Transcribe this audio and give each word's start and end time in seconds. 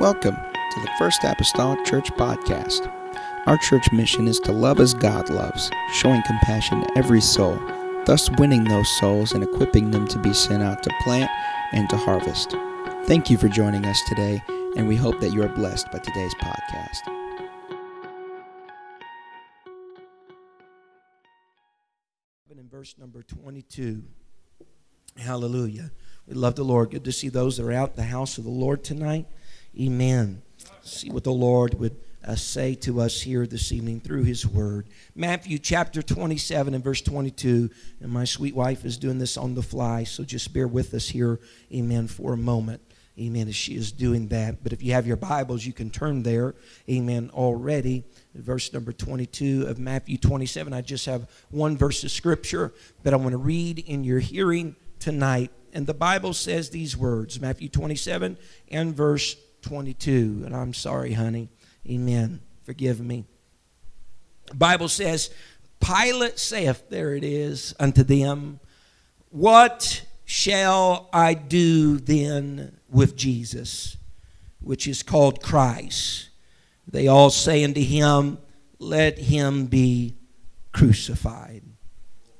Welcome 0.00 0.36
to 0.36 0.80
the 0.80 0.90
First 0.98 1.24
Apostolic 1.24 1.84
Church 1.84 2.10
Podcast. 2.12 2.90
Our 3.44 3.58
church 3.58 3.92
mission 3.92 4.28
is 4.28 4.40
to 4.40 4.50
love 4.50 4.80
as 4.80 4.94
God 4.94 5.28
loves, 5.28 5.70
showing 5.92 6.22
compassion 6.22 6.80
to 6.80 6.96
every 6.96 7.20
soul, 7.20 7.60
thus 8.06 8.30
winning 8.38 8.64
those 8.64 8.88
souls 8.98 9.32
and 9.32 9.44
equipping 9.44 9.90
them 9.90 10.08
to 10.08 10.18
be 10.18 10.32
sent 10.32 10.62
out 10.62 10.82
to 10.84 10.90
plant 11.02 11.30
and 11.72 11.86
to 11.90 11.98
harvest. 11.98 12.52
Thank 13.04 13.28
you 13.28 13.36
for 13.36 13.48
joining 13.48 13.84
us 13.84 14.00
today, 14.08 14.42
and 14.74 14.88
we 14.88 14.96
hope 14.96 15.20
that 15.20 15.34
you 15.34 15.42
are 15.42 15.48
blessed 15.50 15.92
by 15.92 15.98
today's 15.98 16.34
podcast. 16.36 17.06
In 22.50 22.68
verse 22.70 22.94
number 22.98 23.22
22. 23.22 24.02
Hallelujah. 25.18 25.90
We 26.26 26.32
love 26.32 26.54
the 26.54 26.64
Lord. 26.64 26.90
Good 26.90 27.04
to 27.04 27.12
see 27.12 27.28
those 27.28 27.58
that 27.58 27.66
are 27.66 27.72
out 27.72 27.96
the 27.96 28.04
house 28.04 28.38
of 28.38 28.44
the 28.44 28.50
Lord 28.50 28.82
tonight. 28.82 29.26
Amen. 29.78 30.42
See 30.82 31.10
what 31.10 31.24
the 31.24 31.32
Lord 31.32 31.74
would 31.74 31.96
uh, 32.26 32.34
say 32.34 32.74
to 32.74 33.00
us 33.00 33.20
here 33.20 33.46
this 33.46 33.70
evening 33.70 34.00
through 34.00 34.24
His 34.24 34.46
Word. 34.46 34.88
Matthew 35.14 35.58
chapter 35.58 36.02
27 36.02 36.74
and 36.74 36.82
verse 36.82 37.00
22. 37.00 37.70
And 38.00 38.10
my 38.10 38.24
sweet 38.24 38.54
wife 38.54 38.84
is 38.84 38.98
doing 38.98 39.18
this 39.18 39.36
on 39.36 39.54
the 39.54 39.62
fly, 39.62 40.04
so 40.04 40.24
just 40.24 40.52
bear 40.52 40.66
with 40.66 40.92
us 40.92 41.08
here, 41.08 41.38
amen, 41.72 42.08
for 42.08 42.32
a 42.32 42.36
moment. 42.36 42.82
Amen, 43.18 43.48
as 43.48 43.54
she 43.54 43.74
is 43.76 43.92
doing 43.92 44.28
that. 44.28 44.62
But 44.62 44.72
if 44.72 44.82
you 44.82 44.92
have 44.92 45.06
your 45.06 45.16
Bibles, 45.16 45.64
you 45.64 45.72
can 45.72 45.90
turn 45.90 46.22
there, 46.22 46.54
amen, 46.88 47.30
already. 47.32 48.04
Verse 48.34 48.72
number 48.72 48.92
22 48.92 49.66
of 49.68 49.78
Matthew 49.78 50.16
27. 50.16 50.72
I 50.72 50.80
just 50.80 51.06
have 51.06 51.30
one 51.50 51.76
verse 51.76 52.02
of 52.02 52.10
Scripture 52.10 52.72
that 53.02 53.12
I 53.12 53.16
want 53.16 53.32
to 53.32 53.38
read 53.38 53.78
in 53.78 54.02
your 54.04 54.20
hearing 54.20 54.74
tonight. 54.98 55.52
And 55.72 55.86
the 55.86 55.94
Bible 55.94 56.34
says 56.34 56.70
these 56.70 56.96
words 56.96 57.40
Matthew 57.40 57.68
27 57.68 58.36
and 58.70 58.96
verse 58.96 59.36
22. 59.62 60.42
And 60.44 60.54
I'm 60.54 60.74
sorry, 60.74 61.12
honey. 61.12 61.48
Amen. 61.88 62.40
Forgive 62.64 63.00
me. 63.00 63.24
Bible 64.54 64.88
says, 64.88 65.30
Pilate 65.80 66.38
saith, 66.38 66.88
there 66.90 67.14
it 67.14 67.24
is, 67.24 67.74
unto 67.80 68.02
them, 68.02 68.60
What 69.30 70.04
shall 70.24 71.08
I 71.12 71.34
do 71.34 71.98
then 71.98 72.78
with 72.90 73.16
Jesus, 73.16 73.96
which 74.60 74.86
is 74.86 75.02
called 75.02 75.42
Christ? 75.42 76.28
They 76.86 77.08
all 77.08 77.30
say 77.30 77.64
unto 77.64 77.82
him, 77.82 78.38
Let 78.78 79.18
him 79.18 79.66
be 79.66 80.16
crucified. 80.72 81.62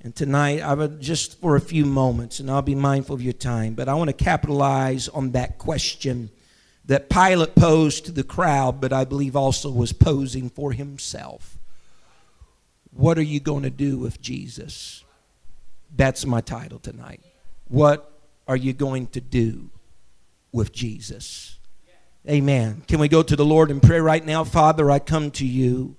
And 0.03 0.15
tonight, 0.15 0.61
I 0.61 0.75
would 0.75 1.01
just 1.01 1.41
for 1.41 1.57
a 1.57 1.61
few 1.61 1.85
moments, 1.85 2.41
and 2.41 2.51
I'll 2.51 2.63
be 2.63 2.75
mindful 2.75 3.15
of 3.15 3.23
your 3.23 3.35
time, 3.35 3.75
but 3.75 3.89
I 3.89 3.95
want 3.95 4.09
to 4.09 4.25
capitalize 4.25 5.09
on 5.09 5.33
that 5.33 5.59
question 5.59 6.31
that 6.91 7.09
Pilate 7.09 7.55
posed 7.55 8.07
to 8.07 8.11
the 8.11 8.25
crowd, 8.25 8.81
but 8.81 8.93
I 8.93 9.05
believe 9.05 9.37
also 9.37 9.71
was 9.71 9.93
posing 9.93 10.51
for 10.51 10.73
himself. 10.73 11.57
What 12.91 13.17
are 13.17 13.23
you 13.23 13.39
going 13.39 13.63
to 13.63 13.71
do 13.71 13.97
with 13.97 14.21
Jesus? 14.21 15.05
That's 15.95 16.27
my 16.27 16.41
title 16.41 16.81
tonight. 16.81 17.21
What 17.69 18.11
are 18.49 18.57
you 18.57 18.73
going 18.73 19.07
to 19.09 19.21
do 19.21 19.71
with 20.51 20.73
Jesus? 20.73 21.61
Amen. 22.29 22.83
Can 22.89 22.99
we 22.99 23.07
go 23.07 23.23
to 23.23 23.37
the 23.37 23.45
Lord 23.45 23.71
and 23.71 23.81
pray 23.81 24.01
right 24.01 24.27
now? 24.27 24.43
Father, 24.43 24.91
I 24.91 24.99
come 24.99 25.31
to 25.31 25.47
you. 25.47 25.95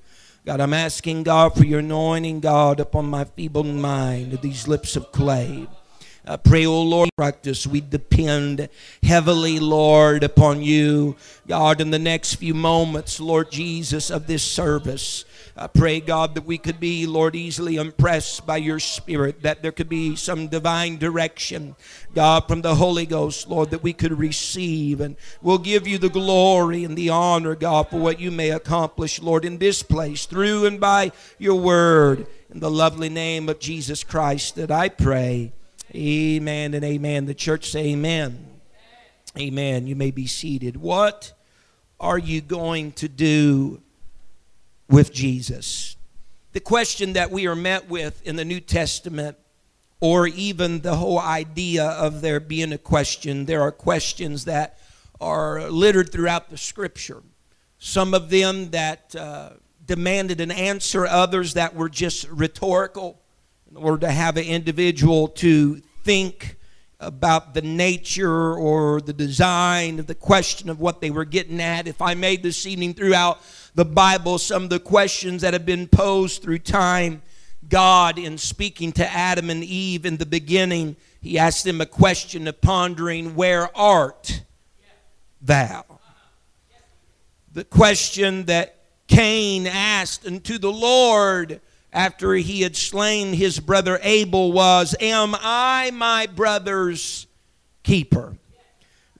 God, 0.46 0.60
I'm 0.60 0.74
asking 0.74 1.24
God 1.24 1.56
for 1.56 1.64
your 1.64 1.80
anointing, 1.80 2.42
God, 2.42 2.82
upon 2.82 3.06
my 3.06 3.24
feeble 3.24 3.64
mind 3.64 4.42
these 4.42 4.68
lips 4.68 4.98
of 4.98 5.14
clay. 5.14 5.70
I 6.24 6.38
pray, 6.38 6.68
oh 6.68 6.84
Lord, 6.84 7.10
practice. 7.18 7.66
We 7.66 7.82
depend 7.82 8.70
heavily, 9.02 9.60
Lord, 9.60 10.24
upon 10.24 10.62
you. 10.62 11.16
God, 11.48 11.82
in 11.82 11.90
the 11.90 11.98
next 11.98 12.36
few 12.36 12.54
moments, 12.54 13.20
Lord 13.20 13.52
Jesus, 13.52 14.12
of 14.12 14.28
this 14.28 14.44
service. 14.44 15.26
I 15.58 15.66
pray, 15.66 16.00
God, 16.00 16.36
that 16.36 16.46
we 16.46 16.60
could 16.60 16.80
be, 16.80 17.08
Lord, 17.08 17.36
easily 17.36 17.76
impressed 17.76 18.46
by 18.46 18.58
your 18.58 18.80
Spirit, 18.80 19.42
that 19.42 19.64
there 19.64 19.72
could 19.72 19.90
be 19.90 20.16
some 20.16 20.48
divine 20.48 20.98
direction, 20.98 21.76
God, 22.14 22.48
from 22.48 22.62
the 22.62 22.76
Holy 22.76 23.08
Ghost, 23.08 23.50
Lord, 23.50 23.72
that 23.72 23.84
we 23.84 23.92
could 23.92 24.18
receive. 24.18 25.02
And 25.02 25.16
we'll 25.42 25.58
give 25.58 25.88
you 25.88 25.98
the 25.98 26.10
glory 26.10 26.84
and 26.84 26.96
the 26.96 27.10
honor, 27.10 27.56
God, 27.56 27.90
for 27.90 28.00
what 28.00 28.20
you 28.20 28.30
may 28.30 28.52
accomplish, 28.52 29.20
Lord, 29.20 29.44
in 29.44 29.58
this 29.58 29.82
place, 29.82 30.28
through 30.28 30.66
and 30.66 30.80
by 30.80 31.12
your 31.40 31.60
word. 31.60 32.28
In 32.52 32.60
the 32.60 32.72
lovely 32.72 33.10
name 33.10 33.50
of 33.50 33.60
Jesus 33.60 34.04
Christ 34.04 34.56
that 34.56 34.70
I 34.70 34.88
pray. 34.88 35.54
Amen 35.94 36.74
and 36.74 36.86
amen. 36.86 37.26
The 37.26 37.34
church 37.34 37.70
say 37.70 37.90
amen. 37.90 38.48
Amen. 39.38 39.88
You 39.88 39.96
may 39.96 40.12
be 40.12 40.26
seated. 40.26 40.78
What 40.78 41.34
are 42.00 42.18
you 42.18 42.40
going 42.40 42.94
to 42.94 43.10
do 43.10 43.82
with 44.90 45.12
Jesus? 45.12 45.98
The 46.54 46.62
question 46.62 47.14
that 47.14 47.30
we 47.30 47.46
are 47.48 47.56
met 47.56 47.90
with 47.90 48.26
in 48.26 48.38
the 48.38 48.46
New 48.46 48.62
Testament, 48.62 49.38
or 50.00 50.28
even 50.28 50.80
the 50.82 50.96
whole 50.96 51.20
idea 51.20 51.86
of 51.86 52.22
there 52.22 52.40
being 52.40 52.72
a 52.72 52.78
question, 52.78 53.46
there 53.46 53.62
are 53.62 53.72
questions 53.72 54.46
that 54.46 54.80
are 55.20 55.70
littered 55.70 56.12
throughout 56.12 56.50
the 56.50 56.58
scripture. 56.58 57.22
Some 57.80 58.14
of 58.14 58.30
them 58.30 58.72
that 58.72 59.16
uh, 59.16 59.52
demanded 59.86 60.40
an 60.40 60.52
answer, 60.52 61.06
others 61.06 61.54
that 61.56 61.76
were 61.76 61.90
just 61.90 62.28
rhetorical 62.30 63.21
order 63.76 64.08
to 64.08 64.12
have 64.12 64.38
an 64.38 64.46
individual 64.46 65.28
to 65.28 65.82
think 66.04 66.58
about 67.00 67.54
the 67.54 67.62
nature 67.62 68.56
or 68.56 69.02
the 69.02 69.14
design 69.14 70.00
of 70.00 70.08
the 70.08 70.16
question 70.16 70.70
of 70.70 70.80
what 70.80 71.02
they 71.02 71.10
were 71.10 71.26
getting 71.26 71.60
at. 71.60 71.88
If 71.88 72.02
I 72.02 72.14
made 72.14 72.44
this 72.44 72.66
evening 72.66 72.94
throughout 72.94 73.40
the 73.74 73.86
Bible, 73.86 74.38
some 74.38 74.64
of 74.64 74.70
the 74.70 74.80
questions 74.80 75.42
that 75.42 75.54
have 75.54 75.66
been 75.66 75.88
posed 75.88 76.44
through 76.44 76.60
time, 76.60 77.22
God, 77.68 78.20
in 78.20 78.38
speaking 78.38 78.92
to 78.94 79.08
Adam 79.08 79.50
and 79.50 79.64
Eve 79.64 80.06
in 80.06 80.18
the 80.18 80.26
beginning, 80.26 80.96
He 81.22 81.40
asked 81.40 81.64
them 81.64 81.82
a 81.82 81.86
question 81.86 82.48
of 82.48 82.62
pondering, 82.62 83.36
Where 83.36 83.76
art 83.76 84.44
thou? 85.42 85.86
The 87.54 87.64
question 87.64 88.46
that 88.46 88.76
Cain 89.08 89.68
asked 89.68 90.26
unto 90.26 90.58
the 90.58 90.72
Lord 90.72 91.62
after 91.94 92.34
he 92.34 92.62
had 92.62 92.76
slain 92.76 93.34
his 93.34 93.60
brother 93.60 94.00
Abel 94.02 94.52
was, 94.52 94.96
Am 95.00 95.36
I 95.40 95.92
my 95.94 96.28
brother's 96.28 97.28
keeper? 97.84 98.36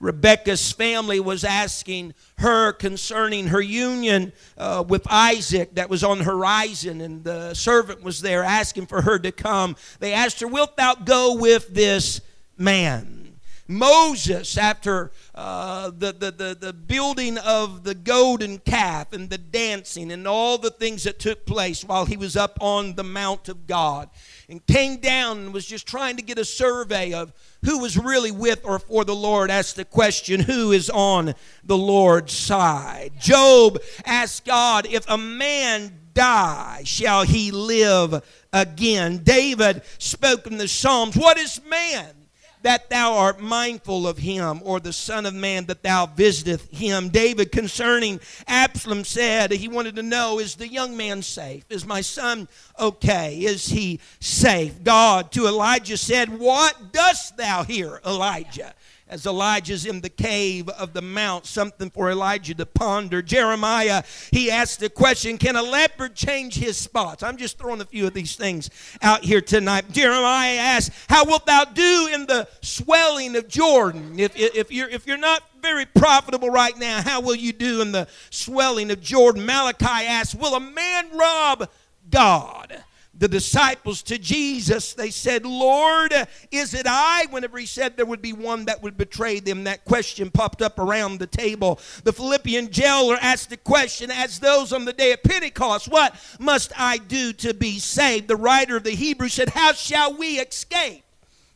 Rebecca's 0.02 0.72
family 0.72 1.20
was 1.20 1.44
asking 1.44 2.12
her 2.38 2.72
concerning 2.72 3.46
her 3.46 3.60
union 3.60 4.32
uh, 4.58 4.82
with 4.86 5.06
Isaac 5.08 5.76
that 5.76 5.88
was 5.88 6.02
on 6.02 6.18
the 6.18 6.24
horizon, 6.24 7.00
and 7.00 7.22
the 7.22 7.54
servant 7.54 8.02
was 8.02 8.20
there 8.20 8.42
asking 8.42 8.86
for 8.86 9.02
her 9.02 9.20
to 9.20 9.30
come. 9.30 9.76
They 10.00 10.12
asked 10.12 10.40
her, 10.40 10.48
Wilt 10.48 10.76
thou 10.76 10.96
go 10.96 11.36
with 11.36 11.72
this 11.72 12.20
man? 12.58 13.21
Moses, 13.68 14.58
after 14.58 15.12
uh, 15.34 15.90
the, 15.90 16.12
the, 16.12 16.30
the, 16.30 16.56
the 16.58 16.72
building 16.72 17.38
of 17.38 17.84
the 17.84 17.94
golden 17.94 18.58
calf 18.58 19.12
and 19.12 19.30
the 19.30 19.38
dancing 19.38 20.10
and 20.10 20.26
all 20.26 20.58
the 20.58 20.70
things 20.70 21.04
that 21.04 21.18
took 21.18 21.46
place 21.46 21.84
while 21.84 22.04
he 22.04 22.16
was 22.16 22.36
up 22.36 22.58
on 22.60 22.94
the 22.94 23.04
Mount 23.04 23.48
of 23.48 23.66
God, 23.66 24.10
and 24.48 24.64
came 24.66 24.96
down 24.98 25.38
and 25.38 25.54
was 25.54 25.64
just 25.64 25.86
trying 25.86 26.16
to 26.16 26.22
get 26.22 26.38
a 26.38 26.44
survey 26.44 27.12
of 27.12 27.32
who 27.64 27.78
was 27.78 27.96
really 27.96 28.32
with 28.32 28.64
or 28.64 28.78
for 28.78 29.04
the 29.04 29.14
Lord, 29.14 29.50
asked 29.50 29.76
the 29.76 29.84
question, 29.84 30.40
Who 30.40 30.72
is 30.72 30.90
on 30.90 31.34
the 31.62 31.78
Lord's 31.78 32.32
side? 32.32 33.12
Job 33.20 33.80
asked 34.04 34.44
God, 34.44 34.86
If 34.86 35.08
a 35.08 35.16
man 35.16 35.98
die, 36.14 36.82
shall 36.84 37.22
he 37.22 37.52
live 37.52 38.22
again? 38.52 39.18
David 39.18 39.82
spoke 39.98 40.46
in 40.46 40.58
the 40.58 40.68
Psalms, 40.68 41.16
What 41.16 41.38
is 41.38 41.60
man? 41.64 42.21
That 42.62 42.90
thou 42.90 43.14
art 43.14 43.40
mindful 43.40 44.06
of 44.06 44.18
him, 44.18 44.60
or 44.64 44.80
the 44.80 44.92
Son 44.92 45.26
of 45.26 45.34
Man 45.34 45.66
that 45.66 45.82
thou 45.82 46.06
visiteth 46.06 46.70
him. 46.70 47.08
David, 47.08 47.52
concerning 47.52 48.20
Absalom, 48.46 49.04
said 49.04 49.50
he 49.50 49.68
wanted 49.68 49.96
to 49.96 50.02
know 50.02 50.38
is 50.38 50.54
the 50.54 50.68
young 50.68 50.96
man 50.96 51.22
safe? 51.22 51.64
Is 51.70 51.84
my 51.84 52.00
son 52.00 52.48
okay? 52.78 53.36
Is 53.38 53.68
he 53.68 54.00
safe? 54.20 54.82
God 54.82 55.32
to 55.32 55.46
Elijah 55.46 55.96
said, 55.96 56.28
What 56.38 56.92
dost 56.92 57.36
thou 57.36 57.64
here, 57.64 58.00
Elijah? 58.06 58.74
As 59.12 59.26
Elijah's 59.26 59.84
in 59.84 60.00
the 60.00 60.08
cave 60.08 60.70
of 60.70 60.94
the 60.94 61.02
mount, 61.02 61.44
something 61.44 61.90
for 61.90 62.10
Elijah 62.10 62.54
to 62.54 62.64
ponder. 62.64 63.20
Jeremiah, 63.20 64.02
he 64.30 64.50
asked 64.50 64.80
the 64.80 64.88
question 64.88 65.36
Can 65.36 65.54
a 65.54 65.62
leopard 65.62 66.14
change 66.14 66.54
his 66.54 66.78
spots? 66.78 67.22
I'm 67.22 67.36
just 67.36 67.58
throwing 67.58 67.82
a 67.82 67.84
few 67.84 68.06
of 68.06 68.14
these 68.14 68.36
things 68.36 68.70
out 69.02 69.22
here 69.22 69.42
tonight. 69.42 69.92
Jeremiah 69.92 70.56
asked, 70.56 70.92
How 71.10 71.26
wilt 71.26 71.44
thou 71.44 71.64
do 71.64 72.08
in 72.10 72.24
the 72.24 72.48
swelling 72.62 73.36
of 73.36 73.48
Jordan? 73.48 74.18
If, 74.18 74.32
if, 74.34 74.72
you're, 74.72 74.88
if 74.88 75.06
you're 75.06 75.18
not 75.18 75.42
very 75.60 75.84
profitable 75.84 76.48
right 76.48 76.76
now, 76.78 77.02
how 77.02 77.20
will 77.20 77.36
you 77.36 77.52
do 77.52 77.82
in 77.82 77.92
the 77.92 78.08
swelling 78.30 78.90
of 78.90 79.02
Jordan? 79.02 79.44
Malachi 79.44 80.06
asked, 80.06 80.36
Will 80.36 80.54
a 80.54 80.60
man 80.60 81.14
rob 81.14 81.68
God? 82.08 82.82
The 83.14 83.28
disciples 83.28 84.02
to 84.02 84.18
Jesus, 84.18 84.94
they 84.94 85.10
said, 85.10 85.44
Lord, 85.44 86.12
is 86.50 86.72
it 86.72 86.86
I? 86.88 87.26
Whenever 87.30 87.58
he 87.58 87.66
said 87.66 87.96
there 87.96 88.06
would 88.06 88.22
be 88.22 88.32
one 88.32 88.64
that 88.64 88.82
would 88.82 88.96
betray 88.96 89.38
them, 89.38 89.64
that 89.64 89.84
question 89.84 90.30
popped 90.30 90.62
up 90.62 90.78
around 90.78 91.18
the 91.18 91.26
table. 91.26 91.78
The 92.04 92.12
Philippian 92.12 92.70
jailer 92.70 93.18
asked 93.20 93.50
the 93.50 93.58
question, 93.58 94.10
as 94.10 94.38
those 94.38 94.72
on 94.72 94.86
the 94.86 94.94
day 94.94 95.12
of 95.12 95.22
Pentecost, 95.22 95.88
What 95.88 96.14
must 96.38 96.72
I 96.78 96.98
do 96.98 97.32
to 97.34 97.52
be 97.52 97.78
saved? 97.78 98.28
The 98.28 98.36
writer 98.36 98.76
of 98.76 98.84
the 98.84 98.90
Hebrew 98.90 99.28
said, 99.28 99.50
How 99.50 99.72
shall 99.72 100.16
we 100.16 100.38
escape 100.40 101.04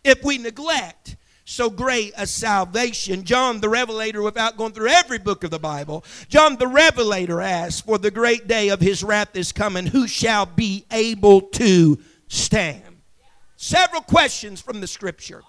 if 0.05 0.23
we 0.23 0.37
neglect? 0.37 1.17
So 1.47 1.71
great 1.71 2.13
a 2.17 2.27
salvation. 2.27 3.23
John 3.23 3.61
the 3.61 3.69
Revelator, 3.69 4.21
without 4.21 4.57
going 4.57 4.73
through 4.73 4.89
every 4.89 5.19
book 5.19 5.45
of 5.45 5.51
the 5.51 5.61
Bible, 5.61 6.05
John 6.29 6.57
the 6.57 6.67
Revelator 6.67 7.41
asked, 7.41 7.87
For 7.87 7.99
the 7.99 8.11
great 8.11 8.49
day 8.49 8.69
of 8.69 8.81
his 8.81 9.05
wrath 9.05 9.35
is 9.37 9.53
coming, 9.53 9.87
who 9.87 10.09
shall 10.09 10.45
be 10.45 10.85
able 10.91 11.43
to 11.43 11.99
stand? 12.27 12.83
Several 13.57 14.03
questions 14.03 14.61
from 14.61 14.81
the 14.81 14.89
scripture, 14.89 15.43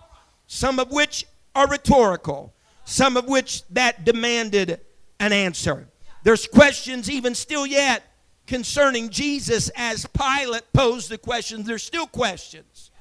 some 0.46 0.80
of 0.80 0.92
which 0.92 1.26
are 1.56 1.68
rhetorical, 1.68 2.54
some 2.86 3.18
of 3.18 3.28
which 3.28 3.68
that 3.70 4.06
demanded 4.06 4.80
an 5.20 5.34
answer. 5.34 5.90
There's 6.24 6.46
questions 6.46 7.10
even 7.10 7.34
still 7.34 7.66
yet 7.66 8.04
concerning 8.46 9.10
Jesus 9.10 9.72
as 9.76 10.06
Pilate 10.06 10.72
posed 10.74 11.10
the 11.10 11.18
questions. 11.18 11.66
There's 11.66 11.84
still 11.84 12.08
questions 12.08 12.92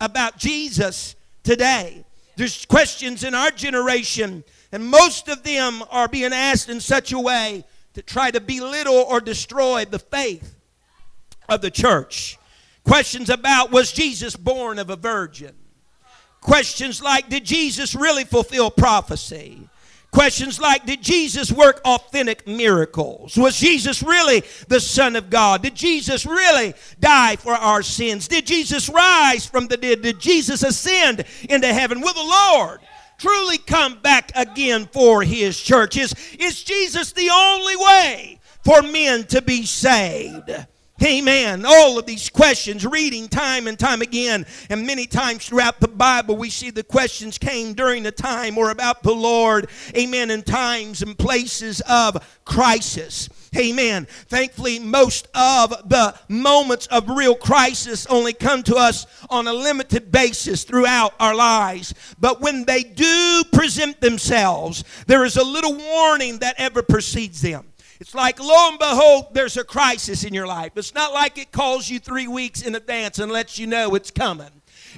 about 0.00 0.38
Jesus 0.38 1.16
today. 1.42 2.04
There's 2.36 2.64
questions 2.66 3.24
in 3.24 3.34
our 3.34 3.50
generation, 3.50 4.44
and 4.72 4.86
most 4.86 5.28
of 5.28 5.42
them 5.42 5.82
are 5.90 6.08
being 6.08 6.32
asked 6.32 6.68
in 6.68 6.80
such 6.80 7.12
a 7.12 7.18
way 7.18 7.64
to 7.94 8.02
try 8.02 8.30
to 8.30 8.40
belittle 8.40 8.94
or 8.94 9.20
destroy 9.20 9.84
the 9.84 9.98
faith 9.98 10.56
of 11.48 11.60
the 11.60 11.70
church. 11.70 12.38
Questions 12.84 13.30
about 13.30 13.70
was 13.70 13.92
Jesus 13.92 14.36
born 14.36 14.78
of 14.78 14.90
a 14.90 14.96
virgin? 14.96 15.54
Questions 16.40 17.02
like 17.02 17.28
did 17.28 17.44
Jesus 17.44 17.94
really 17.94 18.24
fulfill 18.24 18.70
prophecy? 18.70 19.68
Questions 20.14 20.60
like 20.60 20.86
Did 20.86 21.02
Jesus 21.02 21.50
work 21.50 21.80
authentic 21.84 22.46
miracles? 22.46 23.36
Was 23.36 23.58
Jesus 23.58 24.00
really 24.00 24.44
the 24.68 24.78
Son 24.78 25.16
of 25.16 25.28
God? 25.28 25.60
Did 25.60 25.74
Jesus 25.74 26.24
really 26.24 26.72
die 27.00 27.34
for 27.34 27.52
our 27.52 27.82
sins? 27.82 28.28
Did 28.28 28.46
Jesus 28.46 28.88
rise 28.88 29.44
from 29.44 29.66
the 29.66 29.76
dead? 29.76 30.02
Did 30.02 30.20
Jesus 30.20 30.62
ascend 30.62 31.24
into 31.50 31.66
heaven? 31.66 32.00
Will 32.00 32.14
the 32.14 32.22
Lord 32.22 32.78
truly 33.18 33.58
come 33.58 34.00
back 34.02 34.30
again 34.36 34.88
for 34.92 35.22
his 35.22 35.60
church? 35.60 35.96
Is, 35.96 36.14
is 36.38 36.62
Jesus 36.62 37.10
the 37.10 37.30
only 37.30 37.74
way 37.74 38.38
for 38.62 38.82
men 38.82 39.24
to 39.24 39.42
be 39.42 39.66
saved? 39.66 40.48
Amen. 41.02 41.64
All 41.66 41.98
of 41.98 42.06
these 42.06 42.30
questions, 42.30 42.86
reading 42.86 43.26
time 43.28 43.66
and 43.66 43.76
time 43.76 44.00
again, 44.00 44.46
and 44.70 44.86
many 44.86 45.06
times 45.06 45.44
throughout 45.44 45.80
the 45.80 45.88
Bible, 45.88 46.36
we 46.36 46.48
see 46.50 46.70
the 46.70 46.84
questions 46.84 47.36
came 47.36 47.74
during 47.74 48.04
the 48.04 48.12
time 48.12 48.56
or 48.56 48.70
about 48.70 49.02
the 49.02 49.12
Lord. 49.12 49.68
Amen. 49.96 50.30
In 50.30 50.42
times 50.42 51.02
and 51.02 51.18
places 51.18 51.82
of 51.88 52.24
crisis. 52.44 53.28
Amen. 53.56 54.06
Thankfully, 54.28 54.78
most 54.78 55.28
of 55.34 55.70
the 55.88 56.14
moments 56.28 56.86
of 56.86 57.08
real 57.08 57.34
crisis 57.34 58.06
only 58.06 58.32
come 58.32 58.62
to 58.62 58.76
us 58.76 59.06
on 59.28 59.48
a 59.48 59.52
limited 59.52 60.12
basis 60.12 60.62
throughout 60.62 61.14
our 61.18 61.34
lives. 61.34 61.94
But 62.20 62.40
when 62.40 62.64
they 62.64 62.84
do 62.84 63.42
present 63.52 64.00
themselves, 64.00 64.84
there 65.06 65.24
is 65.24 65.36
a 65.36 65.44
little 65.44 65.74
warning 65.74 66.38
that 66.38 66.54
ever 66.58 66.82
precedes 66.82 67.42
them. 67.42 67.66
It's 68.00 68.14
like, 68.14 68.38
lo 68.40 68.68
and 68.70 68.78
behold, 68.78 69.26
there's 69.32 69.56
a 69.56 69.64
crisis 69.64 70.24
in 70.24 70.34
your 70.34 70.46
life. 70.46 70.72
It's 70.76 70.94
not 70.94 71.12
like 71.12 71.38
it 71.38 71.52
calls 71.52 71.88
you 71.88 71.98
three 71.98 72.26
weeks 72.28 72.62
in 72.62 72.74
advance 72.74 73.18
and 73.18 73.30
lets 73.30 73.58
you 73.58 73.66
know 73.66 73.94
it's 73.94 74.10
coming. 74.10 74.50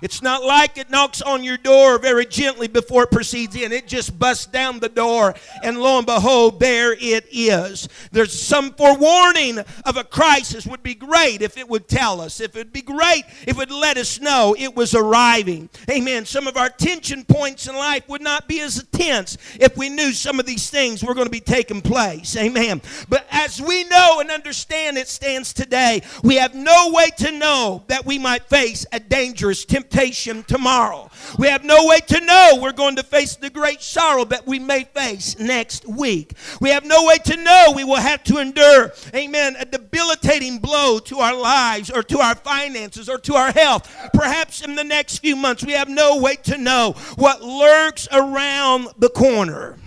It's 0.02 0.22
not 0.22 0.44
like 0.44 0.78
it 0.78 0.90
knocks 0.90 1.22
on 1.22 1.42
your 1.42 1.56
door 1.56 1.98
very 1.98 2.26
gently 2.26 2.68
before 2.68 3.04
it 3.04 3.10
proceeds 3.10 3.56
in. 3.56 3.72
It 3.72 3.86
just 3.86 4.18
busts 4.18 4.46
down 4.46 4.80
the 4.80 4.88
door, 4.88 5.34
and 5.62 5.80
lo 5.80 5.98
and 5.98 6.06
behold, 6.06 6.60
there 6.60 6.92
it 6.92 7.26
is. 7.30 7.88
There's 8.12 8.38
some 8.38 8.72
forewarning 8.72 9.58
of 9.84 9.96
a 9.96 10.04
crisis 10.04 10.66
would 10.66 10.82
be 10.82 10.94
great 10.94 11.42
if 11.42 11.56
it 11.56 11.68
would 11.68 11.88
tell 11.88 12.20
us. 12.20 12.40
If 12.40 12.54
it 12.56 12.58
would 12.58 12.72
be 12.72 12.82
great 12.82 13.24
if 13.42 13.48
it 13.48 13.56
would 13.56 13.70
let 13.70 13.96
us 13.96 14.20
know 14.20 14.54
it 14.58 14.74
was 14.74 14.94
arriving. 14.94 15.68
Amen. 15.90 16.24
Some 16.24 16.46
of 16.46 16.56
our 16.56 16.68
tension 16.68 17.24
points 17.24 17.68
in 17.68 17.74
life 17.74 18.08
would 18.08 18.22
not 18.22 18.48
be 18.48 18.60
as 18.60 18.84
tense 18.92 19.38
if 19.58 19.76
we 19.76 19.88
knew 19.88 20.12
some 20.12 20.40
of 20.40 20.46
these 20.46 20.70
things 20.70 21.02
were 21.02 21.14
going 21.14 21.26
to 21.26 21.30
be 21.30 21.40
taking 21.40 21.80
place. 21.80 22.36
Amen. 22.36 22.82
But 23.08 23.26
as 23.30 23.60
we 23.60 23.84
know 23.84 24.20
and 24.20 24.30
understand 24.30 24.98
it 24.98 25.08
stands 25.08 25.52
today, 25.52 26.02
we 26.22 26.36
have 26.36 26.54
no 26.54 26.90
way 26.92 27.08
to 27.18 27.32
know 27.32 27.84
that 27.88 28.04
we 28.04 28.18
might 28.18 28.44
face 28.44 28.84
a 28.92 29.00
dangerous 29.00 29.64
temptation 29.64 29.85
tomorrow. 29.90 31.10
We 31.38 31.48
have 31.48 31.64
no 31.64 31.86
way 31.86 31.98
to 32.00 32.20
know 32.20 32.58
we're 32.60 32.72
going 32.72 32.96
to 32.96 33.02
face 33.02 33.36
the 33.36 33.50
great 33.50 33.82
sorrow 33.82 34.24
that 34.26 34.46
we 34.46 34.58
may 34.58 34.84
face 34.84 35.38
next 35.38 35.86
week. 35.86 36.32
We 36.60 36.70
have 36.70 36.84
no 36.84 37.04
way 37.06 37.16
to 37.24 37.36
know 37.36 37.72
we 37.74 37.84
will 37.84 37.96
have 37.96 38.22
to 38.24 38.38
endure, 38.38 38.92
amen, 39.14 39.56
a 39.58 39.64
debilitating 39.64 40.58
blow 40.58 40.98
to 41.00 41.18
our 41.20 41.34
lives 41.34 41.90
or 41.90 42.02
to 42.04 42.18
our 42.20 42.34
finances 42.34 43.08
or 43.08 43.18
to 43.18 43.34
our 43.34 43.52
health. 43.52 43.92
Perhaps 44.12 44.62
in 44.62 44.74
the 44.74 44.84
next 44.84 45.18
few 45.18 45.36
months, 45.36 45.64
we 45.64 45.72
have 45.72 45.88
no 45.88 46.18
way 46.20 46.36
to 46.44 46.58
know 46.58 46.94
what 47.16 47.42
lurks 47.42 48.08
around 48.12 48.88
the 48.98 49.10
corner. 49.10 49.78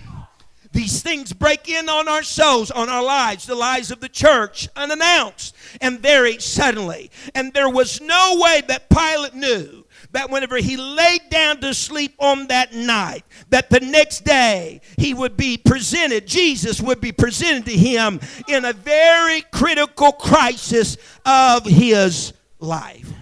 These 0.72 1.02
things 1.02 1.32
break 1.32 1.68
in 1.68 1.88
on 1.88 2.06
our 2.06 2.22
souls, 2.22 2.70
on 2.70 2.88
our 2.88 3.02
lives, 3.02 3.44
the 3.44 3.56
lives 3.56 3.90
of 3.90 4.00
the 4.00 4.08
church, 4.08 4.68
unannounced 4.76 5.56
and 5.80 5.98
very 5.98 6.38
suddenly. 6.38 7.10
And 7.34 7.52
there 7.52 7.68
was 7.68 8.00
no 8.00 8.38
way 8.40 8.62
that 8.68 8.88
Pilate 8.88 9.34
knew 9.34 9.79
that 10.12 10.30
whenever 10.30 10.56
he 10.56 10.76
laid 10.76 11.30
down 11.30 11.60
to 11.60 11.74
sleep 11.74 12.14
on 12.18 12.48
that 12.48 12.74
night, 12.74 13.24
that 13.50 13.70
the 13.70 13.80
next 13.80 14.24
day 14.24 14.80
he 14.98 15.14
would 15.14 15.36
be 15.36 15.56
presented, 15.56 16.26
Jesus 16.26 16.80
would 16.80 17.00
be 17.00 17.12
presented 17.12 17.66
to 17.66 17.76
him 17.76 18.20
in 18.48 18.64
a 18.64 18.72
very 18.72 19.42
critical 19.42 20.12
crisis 20.12 20.96
of 21.24 21.64
his 21.64 22.32
life. 22.58 23.12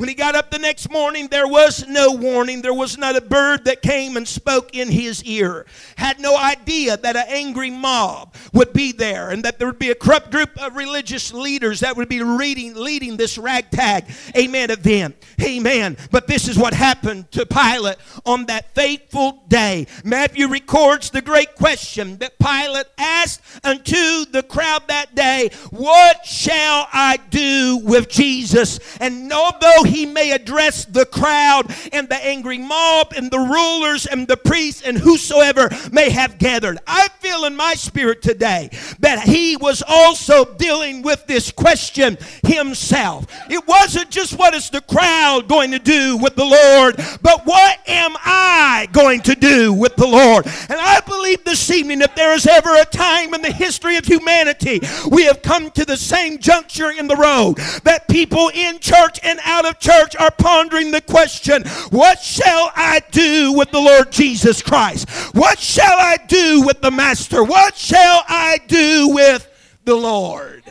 When 0.00 0.08
he 0.08 0.14
got 0.14 0.34
up 0.34 0.50
the 0.50 0.58
next 0.58 0.90
morning, 0.90 1.28
there 1.28 1.46
was 1.46 1.86
no 1.86 2.12
warning. 2.12 2.62
There 2.62 2.72
was 2.72 2.96
not 2.96 3.16
a 3.16 3.20
bird 3.20 3.66
that 3.66 3.82
came 3.82 4.16
and 4.16 4.26
spoke 4.26 4.74
in 4.74 4.88
his 4.88 5.22
ear. 5.24 5.66
Had 5.96 6.18
no 6.18 6.38
idea 6.38 6.96
that 6.96 7.16
an 7.16 7.26
angry 7.28 7.68
mob 7.68 8.34
would 8.54 8.72
be 8.72 8.92
there 8.92 9.28
and 9.28 9.42
that 9.42 9.58
there 9.58 9.66
would 9.68 9.78
be 9.78 9.90
a 9.90 9.94
corrupt 9.94 10.30
group 10.30 10.56
of 10.56 10.74
religious 10.74 11.34
leaders 11.34 11.80
that 11.80 11.98
would 11.98 12.08
be 12.08 12.22
reading, 12.22 12.74
leading 12.76 13.18
this 13.18 13.36
ragtag, 13.36 14.06
amen, 14.34 14.70
event. 14.70 15.16
Amen. 15.42 15.98
But 16.10 16.26
this 16.26 16.48
is 16.48 16.56
what 16.56 16.72
happened 16.72 17.30
to 17.32 17.44
Pilate 17.44 17.98
on 18.24 18.46
that 18.46 18.74
fateful 18.74 19.44
day. 19.48 19.86
Matthew 20.02 20.48
records 20.48 21.10
the 21.10 21.20
great 21.20 21.56
question 21.56 22.16
that 22.20 22.38
Pilate 22.38 22.86
asked 22.96 23.42
unto 23.62 24.24
the 24.24 24.46
crowd 24.48 24.88
that 24.88 25.14
day 25.14 25.50
What 25.68 26.24
shall 26.24 26.88
I 26.90 27.18
do 27.28 27.82
with 27.84 28.08
Jesus? 28.08 28.80
And 28.98 29.30
although 29.30 29.89
he 29.90 30.06
may 30.06 30.32
address 30.32 30.84
the 30.84 31.06
crowd 31.06 31.74
and 31.92 32.08
the 32.08 32.24
angry 32.24 32.58
mob 32.58 33.12
and 33.16 33.30
the 33.30 33.38
rulers 33.38 34.06
and 34.06 34.26
the 34.26 34.36
priests 34.36 34.82
and 34.82 34.96
whosoever 34.98 35.68
may 35.92 36.10
have 36.10 36.38
gathered. 36.38 36.78
I 36.86 37.08
feel 37.20 37.44
in 37.44 37.56
my 37.56 37.74
spirit 37.74 38.22
today 38.22 38.70
that 39.00 39.20
he 39.20 39.56
was 39.56 39.82
also 39.86 40.44
dealing 40.44 41.02
with 41.02 41.26
this 41.26 41.50
question 41.50 42.16
himself. 42.44 43.26
It 43.50 43.66
wasn't 43.66 44.10
just 44.10 44.38
what 44.38 44.54
is 44.54 44.70
the 44.70 44.80
crowd 44.82 45.48
going 45.48 45.72
to 45.72 45.78
do 45.78 46.16
with 46.16 46.36
the 46.36 46.44
Lord, 46.44 46.96
but 47.22 47.44
what 47.44 47.78
am 47.88 48.16
I 48.24 48.88
going 48.92 49.20
to 49.22 49.34
do 49.34 49.72
with 49.72 49.96
the 49.96 50.06
Lord? 50.06 50.46
And 50.46 50.78
I 50.78 51.00
believe 51.00 51.44
this 51.44 51.70
evening, 51.70 52.00
if 52.00 52.14
there 52.14 52.34
is 52.34 52.46
ever 52.46 52.74
a 52.76 52.84
time 52.84 53.34
in 53.34 53.42
the 53.42 53.52
history 53.52 53.96
of 53.96 54.04
humanity 54.04 54.80
we 55.10 55.24
have 55.24 55.42
come 55.42 55.70
to 55.72 55.84
the 55.84 55.96
same 55.96 56.38
juncture 56.38 56.90
in 56.90 57.06
the 57.06 57.16
road 57.16 57.56
that 57.84 58.08
people 58.08 58.50
in 58.54 58.78
church 58.78 59.18
and 59.22 59.38
out 59.44 59.66
of 59.66 59.78
church 59.80 60.14
are 60.16 60.30
pondering 60.30 60.90
the 60.90 61.00
question 61.00 61.64
what 61.90 62.20
shall 62.20 62.70
I 62.76 63.00
do 63.10 63.52
with 63.54 63.70
the 63.70 63.80
Lord 63.80 64.12
Jesus 64.12 64.62
Christ? 64.62 65.08
What 65.34 65.58
shall 65.58 65.98
I 65.98 66.18
do 66.28 66.62
with 66.64 66.80
the 66.80 66.90
Master? 66.90 67.42
What 67.42 67.76
shall 67.76 68.22
I 68.28 68.58
do 68.68 69.08
with 69.08 69.48
the 69.84 69.96
Lord? 69.96 70.62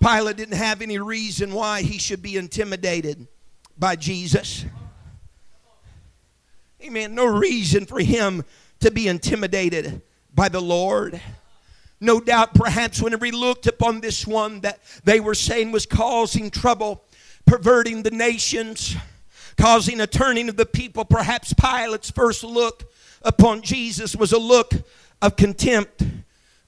Pilate 0.00 0.36
didn't 0.36 0.56
have 0.56 0.82
any 0.82 0.98
reason 0.98 1.54
why 1.54 1.82
he 1.82 1.98
should 1.98 2.22
be 2.22 2.36
intimidated 2.36 3.28
by 3.78 3.94
Jesus. 3.94 4.64
Amen. 6.82 7.14
No 7.14 7.24
reason 7.26 7.86
for 7.86 8.00
him 8.00 8.44
to 8.80 8.90
be 8.90 9.06
intimidated 9.06 10.02
by 10.34 10.48
the 10.48 10.60
Lord. 10.60 11.20
No 12.02 12.18
doubt, 12.18 12.54
perhaps, 12.54 13.00
whenever 13.00 13.24
he 13.24 13.30
looked 13.30 13.68
upon 13.68 14.00
this 14.00 14.26
one 14.26 14.58
that 14.62 14.80
they 15.04 15.20
were 15.20 15.36
saying 15.36 15.70
was 15.70 15.86
causing 15.86 16.50
trouble, 16.50 17.04
perverting 17.46 18.02
the 18.02 18.10
nations, 18.10 18.96
causing 19.56 20.00
a 20.00 20.06
turning 20.08 20.48
of 20.48 20.56
the 20.56 20.66
people, 20.66 21.04
perhaps 21.04 21.52
Pilate's 21.52 22.10
first 22.10 22.42
look 22.42 22.90
upon 23.22 23.62
Jesus 23.62 24.16
was 24.16 24.32
a 24.32 24.38
look 24.38 24.72
of 25.22 25.36
contempt. 25.36 26.02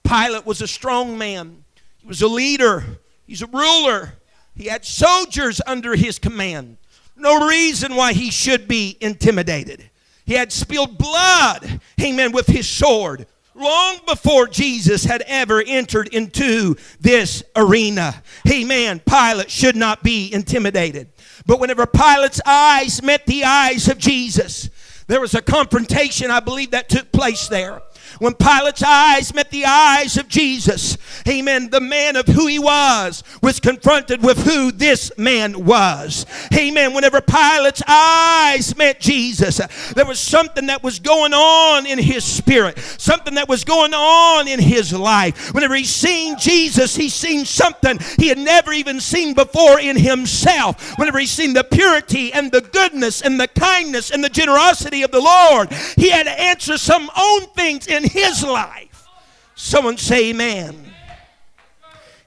Pilate 0.05 0.47
was 0.47 0.63
a 0.63 0.69
strong 0.69 1.19
man. 1.19 1.65
He 1.99 2.07
was 2.07 2.23
a 2.23 2.29
leader, 2.29 2.85
he's 3.27 3.43
a 3.43 3.49
ruler. 3.49 4.13
He 4.55 4.67
had 4.67 4.85
soldiers 4.85 5.61
under 5.67 5.97
his 5.97 6.21
command. 6.21 6.77
No 7.17 7.49
reason 7.49 7.97
why 7.97 8.13
he 8.13 8.31
should 8.31 8.69
be 8.69 8.97
intimidated. 9.01 9.91
He 10.27 10.35
had 10.35 10.53
spilled 10.53 10.97
blood, 10.97 11.81
amen, 12.01 12.31
with 12.31 12.47
his 12.47 12.69
sword 12.69 13.27
long 13.55 13.99
before 14.07 14.47
Jesus 14.47 15.05
had 15.05 15.23
ever 15.27 15.63
entered 15.67 16.09
into 16.09 16.77
this 17.01 17.43
arena. 17.57 18.23
Amen. 18.51 19.01
Pilate 19.07 19.51
should 19.51 19.77
not 19.77 20.03
be 20.03 20.33
intimidated. 20.33 21.09
But 21.47 21.61
whenever 21.61 21.87
Pilate's 21.87 22.41
eyes 22.47 23.03
met 23.03 23.27
the 23.27 23.45
eyes 23.45 23.89
of 23.89 23.99
Jesus, 23.99 24.71
there 25.07 25.21
was 25.21 25.35
a 25.35 25.43
confrontation, 25.43 26.31
I 26.31 26.41
believe, 26.41 26.71
that 26.73 26.89
took 26.89 27.13
place 27.13 27.49
there. 27.49 27.83
When 28.19 28.35
Pilate's 28.35 28.83
eyes 28.83 29.35
met 29.35 29.51
the 29.51 29.65
eyes 29.65 30.17
of 30.17 30.29
Jesus, 30.29 30.97
amen, 31.29 31.71
the 31.71 31.81
man 31.81 32.17
of 32.17 32.27
who 32.27 32.47
he 32.47 32.59
was 32.59 33.23
was 33.43 33.61
confronted 33.61 34.23
with 34.23 34.45
who 34.45 34.71
this 34.73 35.11
man 35.19 35.65
was. 35.65 36.27
Amen. 36.55 36.95
Whenever 36.95 37.21
Pilate's 37.21 37.83
eyes 37.87 38.77
met 38.77 39.01
Jesus, 39.01 39.61
there 39.95 40.07
was 40.07 40.21
something 40.21 40.67
that 40.67 40.83
was 40.83 40.99
going 40.99 41.35
on 41.35 41.87
in 41.87 41.99
his 41.99 42.25
spirit, 42.25 42.79
something 42.79 43.35
that 43.35 43.49
was 43.49 43.65
going 43.65 43.95
on 43.95 44.49
in 44.49 44.61
his 44.61 44.93
life. 44.93 45.53
Whenever 45.53 45.75
he 45.75 45.85
seen 45.85 46.39
Jesus, 46.39 46.97
he 46.97 47.09
seen 47.09 47.45
something 47.45 47.99
he 48.19 48.29
had 48.29 48.39
never 48.39 48.73
even 48.73 49.01
seen 49.01 49.35
before 49.35 49.81
in 49.81 49.97
himself. 49.97 50.99
Whenever 50.99 51.19
he 51.19 51.27
seen 51.27 51.53
the 51.53 51.65
purity 51.65 52.33
and 52.33 52.53
the 52.53 52.61
goodness 52.61 53.23
and 53.23 53.41
the 53.41 53.49
kindness 53.49 54.11
and 54.11 54.23
the 54.23 54.29
generosity 54.29 55.03
of 55.03 55.11
the 55.11 55.21
Lord, 55.21 55.73
he 55.97 56.11
had 56.11 56.25
to 56.25 56.41
answer 56.41 56.79
some 56.79 57.11
own 57.17 57.47
things 57.49 57.87
in 57.87 58.04
his 58.05 58.43
life. 58.43 59.07
Someone 59.55 59.97
say 59.97 60.31
amen. 60.31 60.93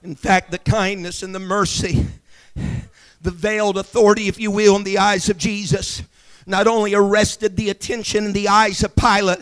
In 0.03 0.15
fact, 0.15 0.51
the 0.51 0.59
kindness 0.59 1.23
and 1.23 1.33
the 1.33 1.39
mercy, 1.39 2.05
the 3.21 3.31
veiled 3.31 3.77
authority, 3.77 4.27
if 4.27 4.39
you 4.39 4.51
will, 4.51 4.75
in 4.75 4.83
the 4.83 4.97
eyes 4.97 5.29
of 5.29 5.37
Jesus 5.37 6.03
not 6.47 6.65
only 6.65 6.93
arrested 6.93 7.57
the 7.57 7.69
attention 7.69 8.25
in 8.25 8.31
the 8.31 8.47
eyes 8.47 8.81
of 8.81 8.95
Pilate, 8.95 9.39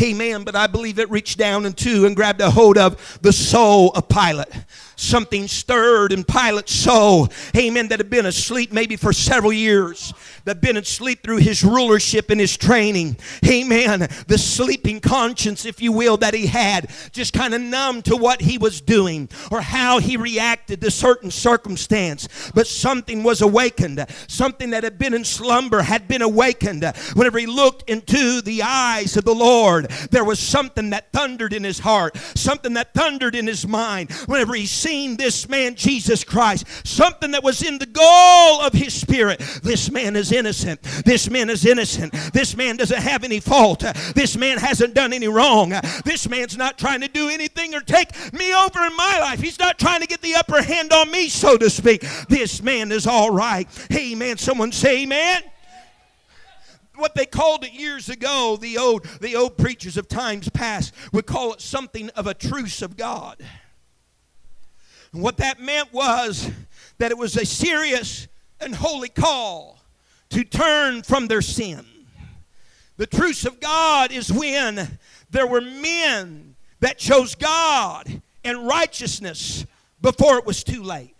amen, 0.00 0.44
but 0.44 0.54
I 0.54 0.68
believe 0.68 1.00
it 1.00 1.10
reached 1.10 1.36
down 1.36 1.66
into 1.66 2.06
and 2.06 2.14
grabbed 2.14 2.40
a 2.40 2.48
hold 2.48 2.78
of 2.78 3.18
the 3.22 3.32
soul 3.32 3.90
of 3.90 4.08
Pilate. 4.08 4.52
Something 4.94 5.48
stirred 5.48 6.12
in 6.12 6.22
Pilate's 6.22 6.72
soul, 6.72 7.28
amen, 7.56 7.88
that 7.88 7.98
had 7.98 8.08
been 8.08 8.26
asleep 8.26 8.72
maybe 8.72 8.94
for 8.94 9.12
several 9.12 9.52
years 9.52 10.14
that 10.44 10.60
been 10.60 10.76
asleep 10.76 11.22
through 11.22 11.38
his 11.38 11.64
rulership 11.64 12.30
and 12.30 12.40
his 12.40 12.56
training. 12.56 13.16
Amen. 13.46 14.08
The 14.26 14.38
sleeping 14.38 15.00
conscience, 15.00 15.64
if 15.64 15.80
you 15.80 15.92
will, 15.92 16.16
that 16.18 16.34
he 16.34 16.46
had, 16.46 16.90
just 17.12 17.32
kind 17.32 17.54
of 17.54 17.60
numb 17.62 18.02
to 18.02 18.16
what 18.16 18.42
he 18.42 18.58
was 18.58 18.80
doing 18.80 19.28
or 19.50 19.60
how 19.60 19.98
he 19.98 20.16
reacted 20.16 20.80
to 20.82 20.90
certain 20.90 21.30
circumstance. 21.30 22.28
But 22.54 22.66
something 22.66 23.22
was 23.22 23.40
awakened. 23.40 24.04
Something 24.28 24.70
that 24.70 24.84
had 24.84 24.98
been 24.98 25.14
in 25.14 25.24
slumber 25.24 25.82
had 25.82 26.06
been 26.08 26.22
awakened. 26.22 26.84
Whenever 27.14 27.38
he 27.38 27.46
looked 27.46 27.88
into 27.88 28.42
the 28.42 28.62
eyes 28.62 29.16
of 29.16 29.24
the 29.24 29.34
Lord, 29.34 29.88
there 30.10 30.24
was 30.24 30.38
something 30.38 30.90
that 30.90 31.12
thundered 31.12 31.52
in 31.52 31.64
his 31.64 31.78
heart, 31.78 32.16
something 32.34 32.74
that 32.74 32.92
thundered 32.92 33.34
in 33.34 33.46
his 33.46 33.66
mind. 33.66 34.12
Whenever 34.26 34.54
he 34.54 34.66
seen 34.66 35.16
this 35.16 35.48
man, 35.48 35.74
Jesus 35.74 36.22
Christ, 36.22 36.66
something 36.86 37.30
that 37.30 37.42
was 37.42 37.62
in 37.62 37.78
the 37.78 37.86
goal 37.86 38.60
of 38.60 38.72
his 38.74 38.92
spirit. 38.92 39.40
This 39.62 39.90
man 39.90 40.16
is 40.16 40.33
innocent. 40.34 40.82
This 41.04 41.30
man 41.30 41.50
is 41.50 41.64
innocent. 41.64 42.12
This 42.32 42.56
man 42.56 42.76
doesn't 42.76 43.00
have 43.00 43.24
any 43.24 43.40
fault. 43.40 43.84
This 44.14 44.36
man 44.36 44.58
hasn't 44.58 44.94
done 44.94 45.12
any 45.12 45.28
wrong. 45.28 45.74
This 46.04 46.28
man's 46.28 46.56
not 46.56 46.78
trying 46.78 47.00
to 47.00 47.08
do 47.08 47.28
anything 47.28 47.74
or 47.74 47.80
take 47.80 48.10
me 48.32 48.54
over 48.54 48.84
in 48.84 48.96
my 48.96 49.18
life. 49.20 49.40
He's 49.40 49.58
not 49.58 49.78
trying 49.78 50.00
to 50.00 50.06
get 50.06 50.20
the 50.22 50.34
upper 50.34 50.62
hand 50.62 50.92
on 50.92 51.10
me, 51.10 51.28
so 51.28 51.56
to 51.56 51.70
speak. 51.70 52.04
This 52.28 52.62
man 52.62 52.92
is 52.92 53.06
all 53.06 53.30
right. 53.30 53.68
Amen. 53.92 54.36
Someone 54.36 54.72
say 54.72 55.02
amen 55.02 55.42
what 56.96 57.14
they 57.14 57.26
called 57.26 57.64
it 57.64 57.72
years 57.72 58.08
ago, 58.08 58.56
the 58.60 58.78
old, 58.78 59.04
the 59.20 59.34
old 59.36 59.56
preachers 59.56 59.96
of 59.96 60.08
times 60.08 60.48
past 60.48 60.94
would 61.12 61.26
call 61.26 61.52
it 61.52 61.60
something 61.60 62.08
of 62.10 62.26
a 62.26 62.34
truce 62.34 62.82
of 62.82 62.96
God. 62.96 63.36
And 65.12 65.22
what 65.22 65.36
that 65.38 65.60
meant 65.60 65.92
was 65.92 66.50
that 66.98 67.10
it 67.10 67.18
was 67.18 67.36
a 67.36 67.46
serious 67.46 68.28
and 68.60 68.74
holy 68.74 69.08
call 69.08 69.78
to 70.34 70.42
turn 70.42 71.00
from 71.04 71.28
their 71.28 71.40
sin. 71.40 71.86
The 72.96 73.06
truce 73.06 73.44
of 73.44 73.60
God 73.60 74.10
is 74.10 74.32
when 74.32 74.98
there 75.30 75.46
were 75.46 75.60
men 75.60 76.56
that 76.80 76.98
chose 76.98 77.36
God 77.36 78.20
and 78.42 78.66
righteousness 78.66 79.64
before 80.02 80.38
it 80.38 80.44
was 80.44 80.64
too 80.64 80.82
late. 80.82 81.14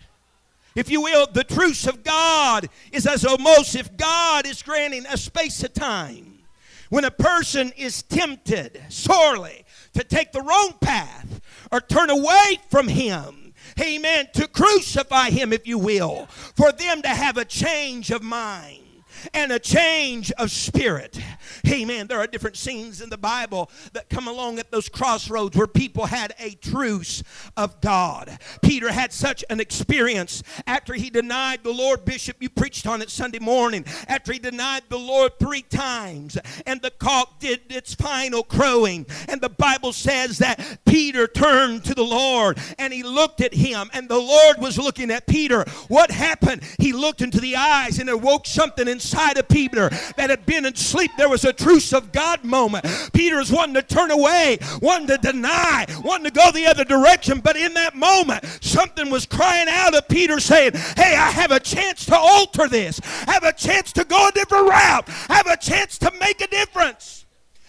If 0.75 0.91
you 0.91 1.01
will, 1.01 1.29
the 1.33 1.45
truce 1.45 1.87
of 1.87 2.03
God 2.03 2.69
is 2.91 3.07
as 3.07 3.25
almost 3.25 3.77
if 3.77 3.97
God 3.97 4.49
is 4.49 4.65
granting 4.65 5.07
a 5.07 5.17
space 5.17 5.63
of 5.63 5.73
time 5.73 6.41
when 6.89 7.05
a 7.05 7.11
person 7.13 7.73
is 7.77 8.03
tempted 8.03 8.83
sorely 8.89 9.65
to 9.93 10.03
take 10.03 10.33
the 10.33 10.43
wrong 10.43 10.75
path 10.81 11.41
or 11.71 11.81
turn 11.81 12.11
away 12.11 12.59
from 12.69 12.89
Him 12.89 13.45
amen, 13.81 14.29
to 14.35 14.47
crucify 14.47 15.31
him, 15.31 15.53
if 15.53 15.67
you 15.67 15.79
will, 15.79 16.27
for 16.27 16.71
them 16.71 17.03
to 17.03 17.09
have 17.09 17.37
a 17.37 17.45
change 17.45 18.13
of 18.13 18.23
mind 18.23 18.84
and 19.33 19.53
a 19.53 19.59
change 19.59 20.31
of 20.33 20.51
spirit. 20.51 21.19
Amen. 21.67 22.07
There 22.07 22.19
are 22.19 22.27
different 22.27 22.57
scenes 22.57 23.01
in 23.01 23.11
the 23.11 23.19
Bible 23.19 23.71
that 23.93 24.09
come 24.09 24.29
along 24.29 24.59
at 24.59 24.71
those 24.71 24.89
crossroads 24.89 25.57
where 25.57 25.67
people 25.67 26.07
had 26.07 26.35
a 26.39 26.51
truce 26.51 27.23
of 27.57 27.81
God. 27.81 28.39
Peter 28.63 28.93
had 28.93 29.13
such 29.13 29.45
an 29.49 29.61
experience 29.61 30.43
after 30.67 30.95
he 30.95 31.11
denied 31.11 31.63
the 31.63 31.73
Lord. 31.73 32.05
Bishop, 32.05 32.37
you 32.41 32.51
preached 32.51 32.87
on 32.87 33.01
it 33.01 33.11
Sunday 33.11 33.39
morning. 33.39 33.85
After 34.09 34.33
he 34.33 34.39
denied 34.39 34.83
the 34.89 34.99
Lord 34.99 35.39
three 35.39 35.63
times, 35.63 36.37
and 36.67 36.83
the 36.83 36.91
cock 36.91 37.41
did 37.41 37.61
its 37.71 37.95
final 37.95 38.43
crowing, 38.43 39.07
and 39.29 39.41
the 39.41 39.49
Bible 39.49 39.93
says 39.93 40.39
that 40.39 40.81
Peter 40.85 41.27
turned 41.27 41.85
to 41.85 41.95
the 41.95 42.03
Lord 42.03 42.59
and 42.79 42.93
he 42.93 43.03
looked 43.03 43.41
at 43.41 43.55
him, 43.55 43.91
and 43.93 44.09
the 44.09 44.19
Lord 44.19 44.59
was 44.59 44.79
looking 44.79 45.11
at 45.11 45.27
Peter. 45.27 45.65
What 45.89 46.11
happened? 46.11 46.63
He 46.79 46.93
looked 46.93 47.23
into 47.23 47.41
the 47.41 47.57
eyes 47.57 47.99
and 47.99 48.11
awoke 48.11 48.47
something 48.47 48.89
inside 48.89 49.14
of 49.15 49.49
Peter 49.49 49.89
that 50.17 50.31
had 50.31 50.45
been 50.47 50.65
in 50.65 50.75
sleep. 50.75 51.11
There 51.17 51.29
was 51.29 51.45
a 51.45 51.53
truce 51.53 51.93
of 51.93 52.13
God 52.13 52.45
moment. 52.45 52.85
Peter 53.13 53.39
is 53.41 53.51
wanting 53.51 53.75
to 53.75 53.83
turn 53.83 54.11
away, 54.11 54.59
wanting 54.83 55.07
to 55.09 55.19
deny, 55.19 55.87
wanting 56.05 56.25
to 56.25 56.31
go 56.31 56.51
the 56.51 56.67
other 56.67 56.85
direction. 56.85 57.41
But 57.41 57.57
in 57.57 57.75
that 57.75 57.95
moment, 57.95 58.45
something 58.61 59.11
was 59.11 59.27
crying 59.27 59.69
out 59.69 59.95
of 59.95 60.09
Peter 60.09 60.41
saying, 60.41 60.73
Hey, 60.97 61.17
I 61.17 61.31
have 61.31 61.51
a 61.51 61.61
chance 61.61 62.07
to 62.07 62.17
alter 62.17 62.69
this. 62.69 62.99
Have 63.27 63.45
a 63.45 63.53
chance 63.53 63.93
to 63.93 64.05
go 64.05 64.29
a 64.29 64.33
different 64.33 64.69
route. 64.69 65.09
Have 65.29 65.47
a 65.47 65.57
chance 65.57 65.99
to 65.99 66.13
make 66.21 66.41
a 66.41 66.47
difference. 66.49 67.25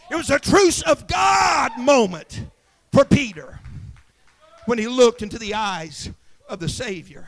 It 0.10 0.16
was 0.16 0.30
a 0.30 0.40
truce 0.40 0.82
of 0.82 1.08
God 1.08 1.72
moment 1.78 2.42
for 2.92 3.06
Peter 3.06 3.60
when 4.66 4.78
he 4.78 4.88
looked 4.88 5.22
into 5.22 5.40
the 5.40 5.54
eyes 5.54 6.10
of 6.48 6.60
the 6.60 6.70
Savior. 6.70 7.28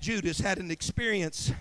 Judas 0.00 0.40
had 0.40 0.58
an 0.58 0.70
experience 0.70 1.52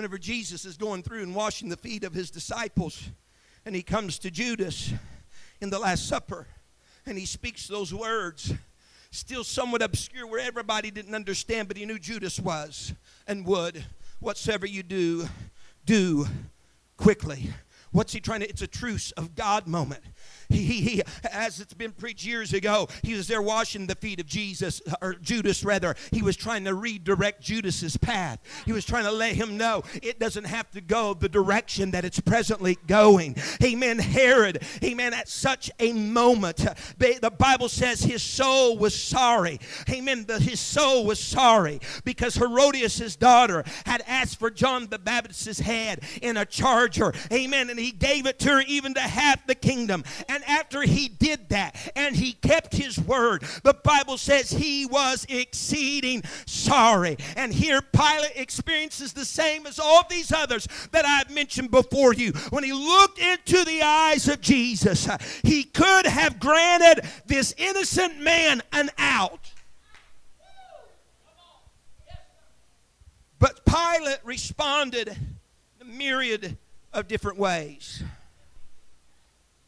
whenever 0.00 0.16
Jesus 0.16 0.64
is 0.64 0.78
going 0.78 1.02
through 1.02 1.22
and 1.22 1.34
washing 1.34 1.68
the 1.68 1.76
feet 1.76 2.04
of 2.04 2.14
his 2.14 2.30
disciples, 2.30 3.10
and 3.66 3.76
he 3.76 3.82
comes 3.82 4.18
to 4.18 4.30
Judas 4.30 4.94
in 5.60 5.68
the 5.68 5.78
Last 5.78 6.08
Supper, 6.08 6.46
and 7.04 7.18
he 7.18 7.26
speaks 7.26 7.68
those 7.68 7.92
words, 7.92 8.54
still 9.10 9.44
somewhat 9.44 9.82
obscure, 9.82 10.26
where 10.26 10.40
everybody 10.40 10.90
didn't 10.90 11.14
understand, 11.14 11.68
but 11.68 11.76
he 11.76 11.84
knew 11.84 11.98
Judas 11.98 12.40
was 12.40 12.94
and 13.26 13.44
would. 13.44 13.84
Whatsoever 14.20 14.64
you 14.64 14.82
do, 14.82 15.28
do 15.84 16.26
quickly. 16.96 17.50
What's 17.92 18.14
he 18.14 18.20
trying 18.20 18.40
to? 18.40 18.48
It's 18.48 18.62
a 18.62 18.66
truce 18.66 19.10
of 19.12 19.34
God 19.34 19.66
moment. 19.66 20.00
He, 20.50 20.62
he, 20.64 20.80
he, 20.80 21.02
as 21.32 21.60
it's 21.60 21.74
been 21.74 21.92
preached 21.92 22.24
years 22.24 22.52
ago, 22.52 22.88
he 23.02 23.14
was 23.14 23.28
there 23.28 23.42
washing 23.42 23.86
the 23.86 23.94
feet 23.94 24.20
of 24.20 24.26
Jesus, 24.26 24.82
or 25.00 25.14
Judas 25.14 25.64
rather. 25.64 25.94
He 26.10 26.22
was 26.22 26.36
trying 26.36 26.64
to 26.64 26.74
redirect 26.74 27.40
Judas's 27.40 27.96
path. 27.96 28.40
He 28.66 28.72
was 28.72 28.84
trying 28.84 29.04
to 29.04 29.12
let 29.12 29.34
him 29.34 29.56
know 29.56 29.84
it 30.02 30.18
doesn't 30.18 30.44
have 30.44 30.70
to 30.72 30.80
go 30.80 31.14
the 31.14 31.28
direction 31.28 31.92
that 31.92 32.04
it's 32.04 32.20
presently 32.20 32.78
going. 32.86 33.36
Amen. 33.62 33.98
Herod, 33.98 34.62
amen, 34.82 35.14
at 35.14 35.28
such 35.28 35.70
a 35.78 35.92
moment, 35.92 36.66
the 36.98 37.32
Bible 37.38 37.68
says 37.68 38.02
his 38.02 38.22
soul 38.22 38.76
was 38.76 38.94
sorry. 38.94 39.60
Amen. 39.88 40.24
The, 40.26 40.38
his 40.40 40.60
soul 40.60 41.04
was 41.06 41.20
sorry 41.20 41.80
because 42.04 42.34
Herodias' 42.34 43.16
daughter 43.16 43.64
had 43.86 44.02
asked 44.06 44.38
for 44.38 44.50
John 44.50 44.88
the 44.88 44.98
Baptist's 44.98 45.60
head 45.60 46.02
in 46.22 46.36
a 46.36 46.44
charger. 46.44 47.12
Amen. 47.32 47.70
And 47.70 47.78
he 47.78 47.92
gave 47.92 48.26
it 48.26 48.38
to 48.40 48.48
her 48.50 48.62
even 48.66 48.94
to 48.94 49.00
half 49.00 49.46
the 49.46 49.54
kingdom. 49.54 50.04
And 50.28 50.39
after 50.46 50.82
he 50.82 51.08
did 51.08 51.48
that 51.50 51.76
and 51.96 52.16
he 52.16 52.32
kept 52.32 52.74
his 52.74 52.98
word, 52.98 53.42
the 53.62 53.74
Bible 53.74 54.18
says 54.18 54.50
he 54.50 54.86
was 54.86 55.26
exceeding 55.28 56.22
sorry. 56.46 57.16
And 57.36 57.52
here 57.52 57.80
Pilate 57.82 58.32
experiences 58.36 59.12
the 59.12 59.24
same 59.24 59.66
as 59.66 59.78
all 59.78 60.04
these 60.08 60.32
others 60.32 60.66
that 60.92 61.04
I've 61.04 61.30
mentioned 61.30 61.70
before 61.70 62.14
you. 62.14 62.32
When 62.50 62.64
he 62.64 62.72
looked 62.72 63.18
into 63.18 63.64
the 63.64 63.82
eyes 63.82 64.28
of 64.28 64.40
Jesus, 64.40 65.08
he 65.42 65.64
could 65.64 66.06
have 66.06 66.40
granted 66.40 67.04
this 67.26 67.54
innocent 67.56 68.20
man 68.20 68.62
an 68.72 68.90
out. 68.98 69.52
But 73.38 73.64
Pilate 73.64 74.20
responded 74.22 75.08
in 75.08 75.16
a 75.80 75.84
myriad 75.84 76.58
of 76.92 77.08
different 77.08 77.38
ways. 77.38 78.02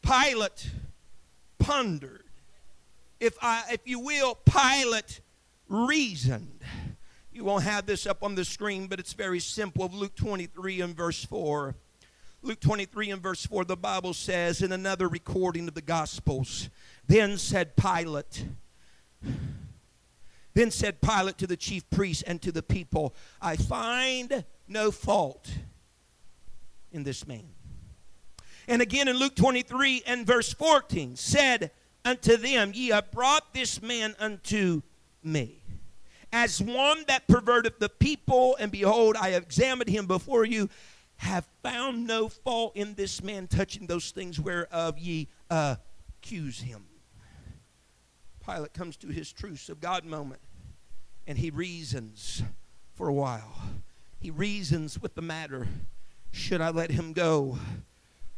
Pilate 0.03 0.69
pondered. 1.57 2.23
If 3.19 3.37
I 3.41 3.63
if 3.71 3.81
you 3.85 3.99
will, 3.99 4.35
Pilate 4.35 5.21
reasoned. 5.67 6.59
You 7.31 7.43
won't 7.43 7.63
have 7.63 7.87
this 7.87 8.05
up 8.05 8.21
on 8.21 8.35
the 8.35 8.45
screen, 8.45 8.85
but 8.87 8.99
it's 8.99 9.13
very 9.13 9.39
simple. 9.39 9.83
Of 9.83 9.93
Luke 9.93 10.15
23 10.15 10.81
and 10.81 10.95
verse 10.95 11.25
4. 11.25 11.75
Luke 12.43 12.59
23 12.59 13.11
and 13.11 13.21
verse 13.23 13.45
4, 13.45 13.63
the 13.63 13.77
Bible 13.77 14.13
says 14.13 14.61
in 14.61 14.73
another 14.73 15.07
recording 15.07 15.69
of 15.69 15.75
the 15.75 15.81
Gospels, 15.81 16.69
then 17.07 17.37
said 17.37 17.77
Pilate, 17.77 18.45
then 20.53 20.69
said 20.69 20.99
Pilate 20.99 21.37
to 21.37 21.47
the 21.47 21.55
chief 21.55 21.89
priests 21.89 22.21
and 22.23 22.41
to 22.41 22.51
the 22.51 22.61
people, 22.61 23.15
I 23.41 23.55
find 23.55 24.43
no 24.67 24.91
fault 24.91 25.49
in 26.91 27.03
this 27.03 27.25
man. 27.25 27.47
And 28.67 28.81
again 28.81 29.07
in 29.07 29.17
Luke 29.17 29.35
23 29.35 30.03
and 30.05 30.25
verse 30.25 30.53
14, 30.53 31.15
said 31.15 31.71
unto 32.05 32.37
them, 32.37 32.71
Ye 32.73 32.89
have 32.89 33.11
brought 33.11 33.53
this 33.53 33.81
man 33.81 34.15
unto 34.19 34.81
me. 35.23 35.61
As 36.31 36.61
one 36.61 37.03
that 37.07 37.27
perverteth 37.27 37.79
the 37.79 37.89
people, 37.89 38.55
and 38.59 38.71
behold, 38.71 39.15
I 39.15 39.29
have 39.29 39.43
examined 39.43 39.89
him 39.89 40.07
before 40.07 40.45
you, 40.45 40.69
have 41.17 41.47
found 41.61 42.07
no 42.07 42.27
fault 42.27 42.75
in 42.75 42.95
this 42.95 43.21
man 43.21 43.47
touching 43.47 43.87
those 43.87 44.11
things 44.11 44.39
whereof 44.39 44.97
ye 44.97 45.27
accuse 45.49 46.59
him. 46.59 46.85
Pilate 48.45 48.73
comes 48.73 48.97
to 48.97 49.07
his 49.07 49.31
truce 49.31 49.69
of 49.69 49.79
God 49.79 50.03
moment 50.05 50.41
and 51.25 51.37
he 51.37 51.49
reasons 51.49 52.43
for 52.93 53.07
a 53.07 53.13
while. 53.13 53.53
He 54.19 54.31
reasons 54.31 55.01
with 55.01 55.15
the 55.15 55.21
matter 55.21 55.67
should 56.31 56.61
I 56.61 56.69
let 56.71 56.91
him 56.91 57.13
go 57.13 57.57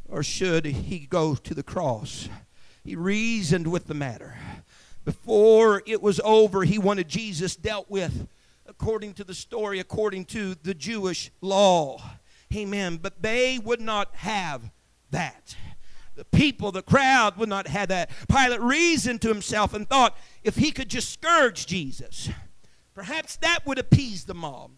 or 0.08 0.22
should 0.22 0.64
he 0.64 1.00
go 1.00 1.34
to 1.34 1.54
the 1.54 1.62
cross? 1.62 2.28
He 2.84 2.96
reasoned 2.96 3.66
with 3.66 3.86
the 3.86 3.94
matter. 3.94 4.36
Before 5.04 5.82
it 5.86 6.02
was 6.02 6.20
over, 6.24 6.64
he 6.64 6.78
wanted 6.78 7.08
Jesus 7.08 7.56
dealt 7.56 7.90
with 7.90 8.28
according 8.66 9.14
to 9.14 9.24
the 9.24 9.34
story, 9.34 9.78
according 9.78 10.24
to 10.26 10.54
the 10.54 10.74
Jewish 10.74 11.30
law. 11.40 12.02
Amen. 12.54 12.98
But 13.00 13.22
they 13.22 13.58
would 13.58 13.80
not 13.80 14.14
have 14.16 14.70
that 15.10 15.56
the 16.16 16.24
people, 16.24 16.72
the 16.72 16.82
crowd 16.82 17.36
would 17.36 17.48
not 17.48 17.68
have 17.68 17.88
that. 17.90 18.10
Pilate 18.28 18.60
reasoned 18.60 19.20
to 19.22 19.28
himself 19.28 19.74
and 19.74 19.88
thought 19.88 20.16
if 20.42 20.56
he 20.56 20.72
could 20.72 20.88
just 20.88 21.10
scourge 21.10 21.66
Jesus, 21.66 22.30
perhaps 22.94 23.36
that 23.36 23.60
would 23.66 23.78
appease 23.78 24.24
the 24.24 24.34
mob. 24.34 24.72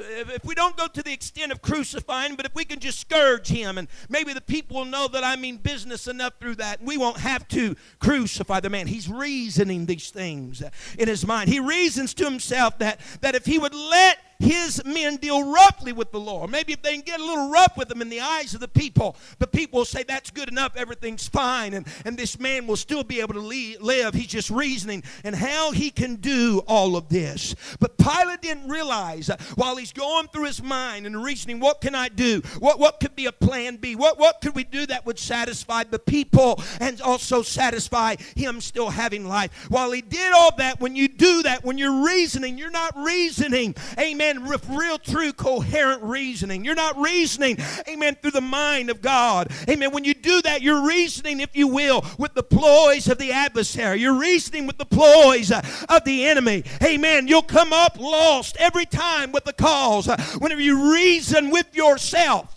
If 0.00 0.44
we 0.44 0.54
don't 0.54 0.76
go 0.76 0.86
to 0.86 1.02
the 1.02 1.12
extent 1.12 1.52
of 1.52 1.62
crucifying, 1.62 2.36
but 2.36 2.46
if 2.46 2.54
we 2.54 2.64
can 2.64 2.78
just 2.78 3.00
scourge 3.00 3.48
him, 3.48 3.78
and 3.78 3.88
maybe 4.08 4.32
the 4.32 4.40
people 4.40 4.78
will 4.78 4.84
know 4.84 5.08
that 5.08 5.24
I 5.24 5.36
mean 5.36 5.56
business 5.56 6.06
enough 6.06 6.34
through 6.40 6.56
that, 6.56 6.82
we 6.82 6.96
won't 6.96 7.18
have 7.18 7.46
to 7.48 7.76
crucify 7.98 8.60
the 8.60 8.70
man. 8.70 8.86
He's 8.86 9.08
reasoning 9.08 9.86
these 9.86 10.10
things 10.10 10.62
in 10.98 11.08
his 11.08 11.26
mind. 11.26 11.48
He 11.48 11.60
reasons 11.60 12.14
to 12.14 12.24
himself 12.24 12.78
that, 12.78 13.00
that 13.20 13.34
if 13.34 13.46
he 13.46 13.58
would 13.58 13.74
let 13.74 14.18
his 14.38 14.80
men 14.84 15.16
deal 15.16 15.52
roughly 15.52 15.92
with 15.92 16.12
the 16.12 16.20
Lord. 16.20 16.50
Maybe 16.50 16.72
if 16.72 16.82
they 16.82 16.94
can 16.94 17.00
get 17.00 17.18
a 17.18 17.24
little 17.24 17.50
rough 17.50 17.76
with 17.76 17.88
them 17.88 18.00
in 18.00 18.08
the 18.08 18.20
eyes 18.20 18.54
of 18.54 18.60
the 18.60 18.68
people, 18.68 19.16
the 19.38 19.46
people 19.46 19.78
will 19.78 19.84
say 19.84 20.04
that's 20.04 20.30
good 20.30 20.48
enough, 20.48 20.76
everything's 20.76 21.26
fine, 21.26 21.74
and, 21.74 21.86
and 22.04 22.16
this 22.16 22.38
man 22.38 22.66
will 22.66 22.76
still 22.76 23.02
be 23.02 23.20
able 23.20 23.34
to 23.34 23.40
live. 23.40 24.14
He's 24.14 24.28
just 24.28 24.50
reasoning 24.50 25.02
and 25.24 25.34
how 25.34 25.72
he 25.72 25.90
can 25.90 26.16
do 26.16 26.62
all 26.68 26.96
of 26.96 27.08
this. 27.08 27.56
But 27.80 27.98
Pilate 27.98 28.40
didn't 28.40 28.68
realize 28.68 29.28
while 29.56 29.76
he's 29.76 29.92
going 29.92 30.28
through 30.28 30.44
his 30.44 30.62
mind 30.62 31.06
and 31.06 31.22
reasoning, 31.22 31.58
what 31.58 31.80
can 31.80 31.96
I 31.96 32.08
do? 32.08 32.40
What, 32.60 32.78
what 32.78 33.00
could 33.00 33.16
be 33.16 33.26
a 33.26 33.32
plan 33.32 33.76
B? 33.76 33.96
What, 33.96 34.18
what 34.18 34.40
could 34.40 34.54
we 34.54 34.64
do 34.64 34.86
that 34.86 35.04
would 35.04 35.18
satisfy 35.18 35.82
the 35.82 35.98
people 35.98 36.62
and 36.80 37.00
also 37.00 37.42
satisfy 37.42 38.14
him 38.36 38.60
still 38.60 38.90
having 38.90 39.26
life? 39.26 39.66
While 39.68 39.90
he 39.90 40.00
did 40.00 40.32
all 40.32 40.54
that, 40.56 40.80
when 40.80 40.94
you 40.94 41.08
do 41.08 41.42
that, 41.42 41.64
when 41.64 41.76
you're 41.76 42.04
reasoning, 42.04 42.56
you're 42.56 42.70
not 42.70 42.96
reasoning, 42.96 43.74
amen 43.98 44.27
amen, 44.28 44.48
with 44.48 44.68
real, 44.68 44.98
true, 44.98 45.32
coherent 45.32 46.02
reasoning. 46.02 46.64
You're 46.64 46.74
not 46.74 46.96
reasoning, 46.98 47.58
amen, 47.88 48.16
through 48.16 48.32
the 48.32 48.40
mind 48.40 48.90
of 48.90 49.00
God. 49.00 49.50
Amen. 49.68 49.92
When 49.92 50.04
you 50.04 50.14
do 50.14 50.42
that, 50.42 50.62
you're 50.62 50.86
reasoning, 50.86 51.40
if 51.40 51.56
you 51.56 51.68
will, 51.68 52.04
with 52.18 52.34
the 52.34 52.42
ploys 52.42 53.08
of 53.08 53.18
the 53.18 53.32
adversary. 53.32 54.00
You're 54.00 54.18
reasoning 54.18 54.66
with 54.66 54.78
the 54.78 54.86
ploys 54.86 55.50
uh, 55.50 55.62
of 55.88 56.04
the 56.04 56.26
enemy. 56.26 56.64
Amen. 56.82 57.28
You'll 57.28 57.42
come 57.42 57.72
up 57.72 57.98
lost 57.98 58.56
every 58.58 58.86
time 58.86 59.32
with 59.32 59.44
the 59.44 59.52
cause. 59.52 60.08
Uh, 60.08 60.16
whenever 60.38 60.60
you 60.60 60.92
reason 60.92 61.50
with 61.50 61.74
yourself, 61.74 62.54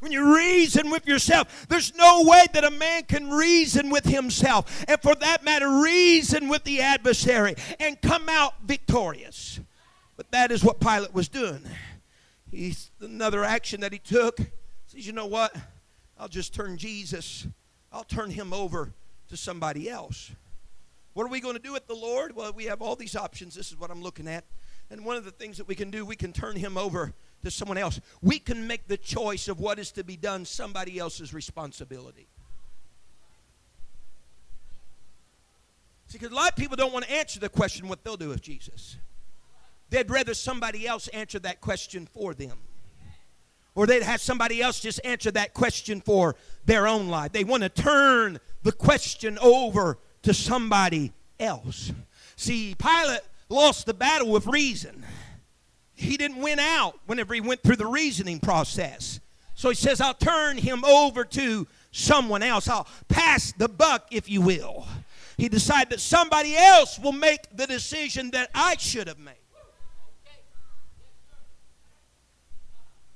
when 0.00 0.12
you 0.12 0.34
reason 0.34 0.90
with 0.90 1.06
yourself, 1.06 1.66
there's 1.68 1.94
no 1.94 2.22
way 2.24 2.46
that 2.54 2.64
a 2.64 2.70
man 2.70 3.02
can 3.02 3.30
reason 3.30 3.90
with 3.90 4.06
himself, 4.06 4.84
and 4.88 5.00
for 5.02 5.14
that 5.16 5.44
matter, 5.44 5.82
reason 5.82 6.48
with 6.48 6.64
the 6.64 6.80
adversary 6.80 7.54
and 7.78 8.00
come 8.00 8.26
out 8.30 8.54
victorious. 8.64 9.60
But 10.20 10.32
that 10.32 10.52
is 10.52 10.62
what 10.62 10.80
Pilate 10.80 11.14
was 11.14 11.28
doing. 11.28 11.62
He's 12.50 12.90
another 13.00 13.42
action 13.42 13.80
that 13.80 13.90
he 13.90 13.98
took. 13.98 14.38
Says, 14.86 15.06
you 15.06 15.14
know 15.14 15.24
what? 15.24 15.56
I'll 16.18 16.28
just 16.28 16.52
turn 16.52 16.76
Jesus, 16.76 17.46
I'll 17.90 18.04
turn 18.04 18.28
him 18.28 18.52
over 18.52 18.92
to 19.30 19.36
somebody 19.38 19.88
else. 19.88 20.30
What 21.14 21.24
are 21.24 21.30
we 21.30 21.40
going 21.40 21.56
to 21.56 21.62
do 21.62 21.72
with 21.72 21.86
the 21.86 21.94
Lord? 21.94 22.36
Well, 22.36 22.52
we 22.52 22.66
have 22.66 22.82
all 22.82 22.96
these 22.96 23.16
options. 23.16 23.54
This 23.54 23.72
is 23.72 23.80
what 23.80 23.90
I'm 23.90 24.02
looking 24.02 24.28
at. 24.28 24.44
And 24.90 25.06
one 25.06 25.16
of 25.16 25.24
the 25.24 25.30
things 25.30 25.56
that 25.56 25.66
we 25.66 25.74
can 25.74 25.90
do, 25.90 26.04
we 26.04 26.16
can 26.16 26.34
turn 26.34 26.54
him 26.54 26.76
over 26.76 27.14
to 27.42 27.50
someone 27.50 27.78
else. 27.78 27.98
We 28.20 28.38
can 28.38 28.66
make 28.66 28.88
the 28.88 28.98
choice 28.98 29.48
of 29.48 29.58
what 29.58 29.78
is 29.78 29.90
to 29.92 30.04
be 30.04 30.18
done 30.18 30.44
somebody 30.44 30.98
else's 30.98 31.32
responsibility. 31.32 32.28
See, 36.08 36.18
because 36.18 36.30
a 36.30 36.36
lot 36.36 36.50
of 36.50 36.56
people 36.56 36.76
don't 36.76 36.92
want 36.92 37.06
to 37.06 37.10
answer 37.10 37.40
the 37.40 37.48
question 37.48 37.88
what 37.88 38.04
they'll 38.04 38.18
do 38.18 38.28
with 38.28 38.42
Jesus. 38.42 38.98
They'd 39.90 40.10
rather 40.10 40.34
somebody 40.34 40.86
else 40.86 41.08
answer 41.08 41.38
that 41.40 41.60
question 41.60 42.06
for 42.06 42.32
them. 42.32 42.56
Or 43.74 43.86
they'd 43.86 44.02
have 44.02 44.20
somebody 44.20 44.62
else 44.62 44.80
just 44.80 45.00
answer 45.04 45.30
that 45.32 45.54
question 45.54 46.00
for 46.00 46.36
their 46.64 46.86
own 46.86 47.08
life. 47.08 47.32
They 47.32 47.44
want 47.44 47.62
to 47.62 47.68
turn 47.68 48.38
the 48.62 48.72
question 48.72 49.38
over 49.40 49.98
to 50.22 50.34
somebody 50.34 51.12
else. 51.38 51.92
See, 52.36 52.74
Pilate 52.78 53.20
lost 53.48 53.86
the 53.86 53.94
battle 53.94 54.30
with 54.30 54.46
reason. 54.46 55.04
He 55.94 56.16
didn't 56.16 56.38
win 56.38 56.58
out 56.58 56.98
whenever 57.06 57.34
he 57.34 57.40
went 57.40 57.62
through 57.62 57.76
the 57.76 57.86
reasoning 57.86 58.40
process. 58.40 59.20
So 59.54 59.68
he 59.68 59.74
says, 59.74 60.00
I'll 60.00 60.14
turn 60.14 60.56
him 60.56 60.84
over 60.84 61.24
to 61.24 61.66
someone 61.90 62.42
else. 62.42 62.68
I'll 62.68 62.88
pass 63.08 63.52
the 63.52 63.68
buck, 63.68 64.06
if 64.10 64.28
you 64.28 64.40
will. 64.40 64.86
He 65.36 65.48
decided 65.48 65.90
that 65.90 66.00
somebody 66.00 66.56
else 66.56 66.98
will 66.98 67.12
make 67.12 67.54
the 67.54 67.66
decision 67.66 68.30
that 68.32 68.50
I 68.54 68.76
should 68.76 69.08
have 69.08 69.18
made. 69.18 69.34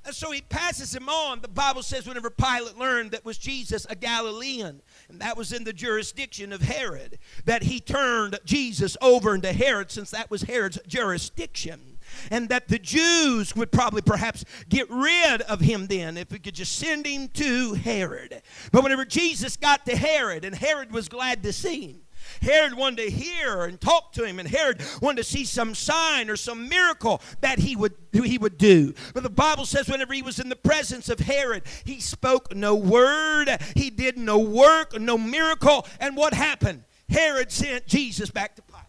And 0.06 0.14
so 0.14 0.30
he 0.30 0.42
passes 0.42 0.94
him 0.94 1.08
on. 1.08 1.40
The 1.40 1.48
Bible 1.48 1.82
says, 1.82 2.06
whenever 2.06 2.28
Pilate 2.30 2.76
learned 2.76 3.12
that 3.12 3.24
was 3.24 3.38
Jesus 3.38 3.86
a 3.88 3.96
Galilean, 3.96 4.82
and 5.08 5.20
that 5.20 5.36
was 5.36 5.52
in 5.52 5.64
the 5.64 5.72
jurisdiction 5.72 6.52
of 6.52 6.60
Herod, 6.60 7.18
that 7.46 7.62
he 7.62 7.80
turned 7.80 8.38
Jesus 8.44 8.96
over 9.00 9.34
into 9.34 9.52
Herod, 9.52 9.90
since 9.90 10.10
that 10.10 10.30
was 10.30 10.42
Herod's 10.42 10.78
jurisdiction. 10.86 11.98
And 12.30 12.50
that 12.50 12.68
the 12.68 12.78
Jews 12.78 13.56
would 13.56 13.72
probably 13.72 14.02
perhaps 14.02 14.44
get 14.68 14.90
rid 14.90 15.40
of 15.42 15.60
him 15.60 15.86
then 15.86 16.18
if 16.18 16.30
we 16.30 16.38
could 16.38 16.54
just 16.54 16.76
send 16.76 17.06
him 17.06 17.28
to 17.28 17.72
Herod. 17.74 18.42
But 18.72 18.82
whenever 18.82 19.06
Jesus 19.06 19.56
got 19.56 19.86
to 19.86 19.96
Herod, 19.96 20.44
and 20.44 20.54
Herod 20.54 20.92
was 20.92 21.08
glad 21.08 21.42
to 21.44 21.52
see 21.52 21.86
him, 21.86 22.03
Herod 22.44 22.74
wanted 22.74 23.04
to 23.04 23.10
hear 23.10 23.64
and 23.64 23.80
talk 23.80 24.12
to 24.12 24.24
him, 24.24 24.38
and 24.38 24.48
Herod 24.48 24.80
wanted 25.02 25.16
to 25.18 25.24
see 25.24 25.44
some 25.44 25.74
sign 25.74 26.30
or 26.30 26.36
some 26.36 26.68
miracle 26.68 27.20
that 27.40 27.58
he 27.58 27.74
would 27.74 27.94
he 28.12 28.38
would 28.38 28.58
do. 28.58 28.94
But 29.12 29.22
the 29.24 29.30
Bible 29.30 29.66
says 29.66 29.88
whenever 29.88 30.14
he 30.14 30.22
was 30.22 30.38
in 30.38 30.48
the 30.48 30.56
presence 30.56 31.08
of 31.08 31.18
Herod, 31.18 31.64
he 31.84 32.00
spoke 32.00 32.54
no 32.54 32.74
word, 32.74 33.48
he 33.74 33.90
did 33.90 34.16
no 34.16 34.38
work, 34.38 34.98
no 35.00 35.18
miracle, 35.18 35.86
and 35.98 36.16
what 36.16 36.34
happened? 36.34 36.84
Herod 37.08 37.50
sent 37.50 37.86
Jesus 37.86 38.30
back 38.30 38.54
to 38.56 38.62
Pilate. 38.62 38.82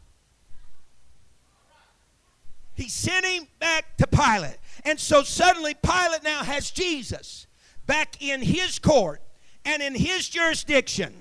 He 2.75 2.89
sent 2.89 3.25
him 3.25 3.47
back 3.59 3.97
to 3.97 4.07
Pilate. 4.07 4.57
And 4.83 4.99
so 4.99 5.23
suddenly 5.23 5.73
Pilate 5.73 6.23
now 6.23 6.43
has 6.43 6.69
Jesus. 6.69 7.47
back 7.85 8.21
in 8.21 8.41
his 8.41 8.79
court 8.79 9.21
and 9.63 9.81
in 9.81 9.95
his 9.95 10.27
jurisdiction. 10.27 11.13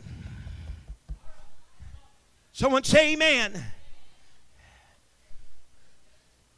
Someone 2.54 2.84
say 2.84 3.14
amen. 3.14 3.52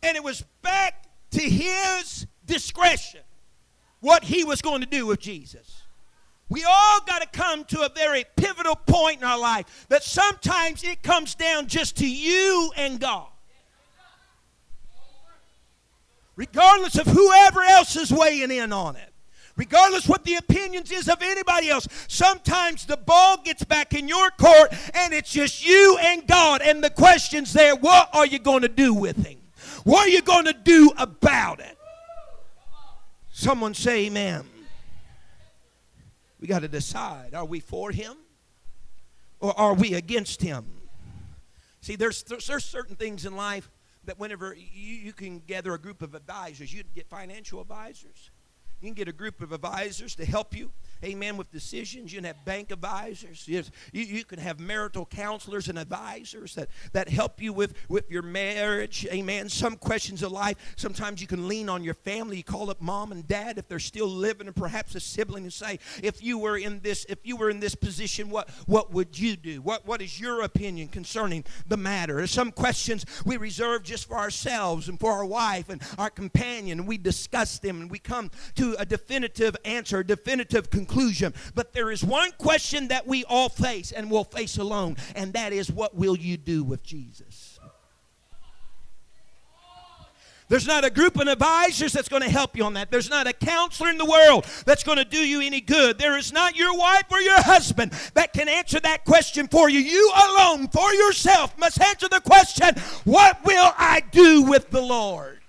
And 0.02 0.14
it 0.14 0.22
was 0.22 0.44
back 0.60 1.06
to 1.30 1.40
his 1.40 2.26
discretion 2.44 3.22
what 4.00 4.22
he 4.22 4.44
was 4.44 4.60
going 4.60 4.82
to 4.82 4.86
do 4.86 5.06
with 5.06 5.20
Jesus. 5.20 5.84
We 6.50 6.64
all 6.64 7.00
got 7.06 7.22
to 7.22 7.28
come 7.28 7.64
to 7.64 7.80
a 7.80 7.88
very 7.88 8.26
pivotal 8.36 8.76
point 8.76 9.22
in 9.22 9.26
our 9.26 9.38
life 9.38 9.86
that 9.88 10.02
sometimes 10.02 10.84
it 10.84 11.02
comes 11.02 11.34
down 11.34 11.66
just 11.66 11.96
to 11.96 12.06
you 12.06 12.70
and 12.76 13.00
God. 13.00 13.28
Regardless 16.36 16.98
of 16.98 17.06
whoever 17.06 17.62
else 17.62 17.96
is 17.96 18.12
weighing 18.12 18.50
in 18.50 18.70
on 18.70 18.96
it. 18.96 19.14
Regardless 19.56 20.06
what 20.06 20.24
the 20.24 20.34
opinions 20.34 20.90
is 20.92 21.08
of 21.08 21.22
anybody 21.22 21.70
else. 21.70 21.88
Sometimes 22.08 22.84
the 22.84 22.98
ball 22.98 23.38
gets 23.42 23.64
back 23.64 23.94
in 23.94 24.06
your 24.06 24.30
court 24.30 24.72
and 24.94 25.14
it's 25.14 25.32
just 25.32 25.66
you 25.66 25.96
and 25.98 26.26
God. 26.26 26.60
And 26.62 26.84
the 26.84 26.90
question's 26.90 27.54
there, 27.54 27.74
what 27.74 28.10
are 28.12 28.26
you 28.26 28.38
going 28.38 28.62
to 28.62 28.68
do 28.68 28.92
with 28.92 29.24
him? 29.24 29.38
What 29.84 30.06
are 30.06 30.10
you 30.10 30.20
going 30.20 30.44
to 30.44 30.52
do 30.52 30.92
about 30.98 31.60
it? 31.60 31.78
Someone 33.32 33.72
say 33.72 34.06
amen. 34.06 34.44
We 36.38 36.46
got 36.48 36.60
to 36.60 36.68
decide 36.68 37.34
are 37.34 37.44
we 37.44 37.60
for 37.60 37.90
him 37.90 38.16
or 39.40 39.58
are 39.58 39.74
we 39.74 39.94
against 39.94 40.42
him? 40.42 40.66
See, 41.80 41.96
there's, 41.96 42.22
there's 42.24 42.64
certain 42.64 42.96
things 42.96 43.24
in 43.24 43.36
life 43.36 43.70
that 44.04 44.18
whenever 44.18 44.54
you, 44.54 44.94
you 44.96 45.12
can 45.12 45.38
gather 45.38 45.72
a 45.72 45.78
group 45.78 46.02
of 46.02 46.14
advisors, 46.14 46.74
you'd 46.74 46.92
get 46.94 47.08
financial 47.08 47.60
advisors. 47.60 48.30
You 48.80 48.88
can 48.88 48.94
get 48.94 49.08
a 49.08 49.12
group 49.12 49.40
of 49.40 49.52
advisors 49.52 50.14
to 50.16 50.24
help 50.26 50.54
you 50.54 50.70
amen, 51.04 51.36
with 51.36 51.50
decisions. 51.50 52.12
You 52.12 52.18
can 52.18 52.26
have 52.26 52.44
bank 52.44 52.70
advisors. 52.70 53.46
You, 53.46 53.62
you 53.92 54.24
can 54.24 54.38
have 54.38 54.58
marital 54.58 55.06
counselors 55.06 55.68
and 55.68 55.78
advisors 55.78 56.54
that, 56.54 56.68
that 56.92 57.08
help 57.08 57.42
you 57.42 57.52
with, 57.52 57.74
with 57.88 58.10
your 58.10 58.22
marriage, 58.22 59.06
amen. 59.12 59.48
Some 59.48 59.76
questions 59.76 60.22
of 60.22 60.32
life, 60.32 60.56
sometimes 60.76 61.20
you 61.20 61.26
can 61.26 61.48
lean 61.48 61.68
on 61.68 61.84
your 61.84 61.94
family. 61.94 62.38
You 62.38 62.44
call 62.44 62.70
up 62.70 62.80
mom 62.80 63.12
and 63.12 63.26
dad 63.26 63.58
if 63.58 63.68
they're 63.68 63.78
still 63.78 64.08
living, 64.08 64.46
and 64.46 64.56
perhaps 64.56 64.94
a 64.94 65.00
sibling, 65.00 65.44
and 65.44 65.52
say, 65.52 65.78
if 66.02 66.22
you 66.22 66.38
were 66.38 66.56
in 66.56 66.80
this, 66.80 67.04
if 67.08 67.18
you 67.24 67.36
were 67.36 67.50
in 67.50 67.60
this 67.60 67.74
position, 67.74 68.30
what, 68.30 68.48
what 68.66 68.92
would 68.92 69.18
you 69.18 69.36
do? 69.36 69.60
What, 69.60 69.86
what 69.86 70.00
is 70.00 70.20
your 70.20 70.42
opinion 70.42 70.88
concerning 70.88 71.44
the 71.66 71.76
matter? 71.76 72.16
There's 72.16 72.30
some 72.30 72.52
questions 72.52 73.04
we 73.24 73.36
reserve 73.36 73.82
just 73.82 74.08
for 74.08 74.16
ourselves 74.16 74.88
and 74.88 74.98
for 74.98 75.12
our 75.12 75.24
wife 75.24 75.68
and 75.68 75.82
our 75.98 76.10
companion, 76.10 76.80
and 76.80 76.88
we 76.88 76.98
discuss 76.98 77.58
them 77.58 77.82
and 77.82 77.90
we 77.90 77.98
come 77.98 78.30
to 78.54 78.74
a 78.78 78.86
definitive 78.86 79.56
answer, 79.64 79.98
a 79.98 80.06
definitive 80.06 80.70
conclusion 80.70 80.85
conclusion. 80.86 81.34
But 81.54 81.72
there 81.72 81.90
is 81.90 82.04
one 82.04 82.32
question 82.38 82.88
that 82.88 83.06
we 83.06 83.24
all 83.24 83.48
face 83.48 83.92
and 83.92 84.10
will 84.10 84.24
face 84.24 84.58
alone, 84.58 84.96
and 85.14 85.32
that 85.34 85.52
is 85.52 85.70
what 85.70 85.94
will 85.94 86.16
you 86.16 86.36
do 86.36 86.64
with 86.64 86.82
Jesus? 86.82 87.58
There's 90.48 90.66
not 90.66 90.84
a 90.84 90.90
group 90.90 91.20
of 91.20 91.26
advisors 91.26 91.92
that's 91.92 92.08
going 92.08 92.22
to 92.22 92.30
help 92.30 92.56
you 92.56 92.62
on 92.62 92.74
that. 92.74 92.88
There's 92.88 93.10
not 93.10 93.26
a 93.26 93.32
counselor 93.32 93.90
in 93.90 93.98
the 93.98 94.04
world 94.04 94.46
that's 94.64 94.84
going 94.84 94.98
to 94.98 95.04
do 95.04 95.18
you 95.18 95.40
any 95.40 95.60
good. 95.60 95.98
There 95.98 96.16
is 96.16 96.32
not 96.32 96.54
your 96.54 96.76
wife 96.78 97.06
or 97.10 97.20
your 97.20 97.42
husband 97.42 97.90
that 98.14 98.32
can 98.32 98.48
answer 98.48 98.78
that 98.78 99.04
question 99.04 99.48
for 99.48 99.68
you. 99.68 99.80
You 99.80 100.12
alone, 100.14 100.68
for 100.68 100.94
yourself, 100.94 101.58
must 101.58 101.80
answer 101.80 102.08
the 102.08 102.20
question 102.20 102.80
what 103.02 103.44
will 103.44 103.72
I 103.76 104.04
do 104.12 104.44
with 104.44 104.70
the 104.70 104.80
Lord? 104.80 105.40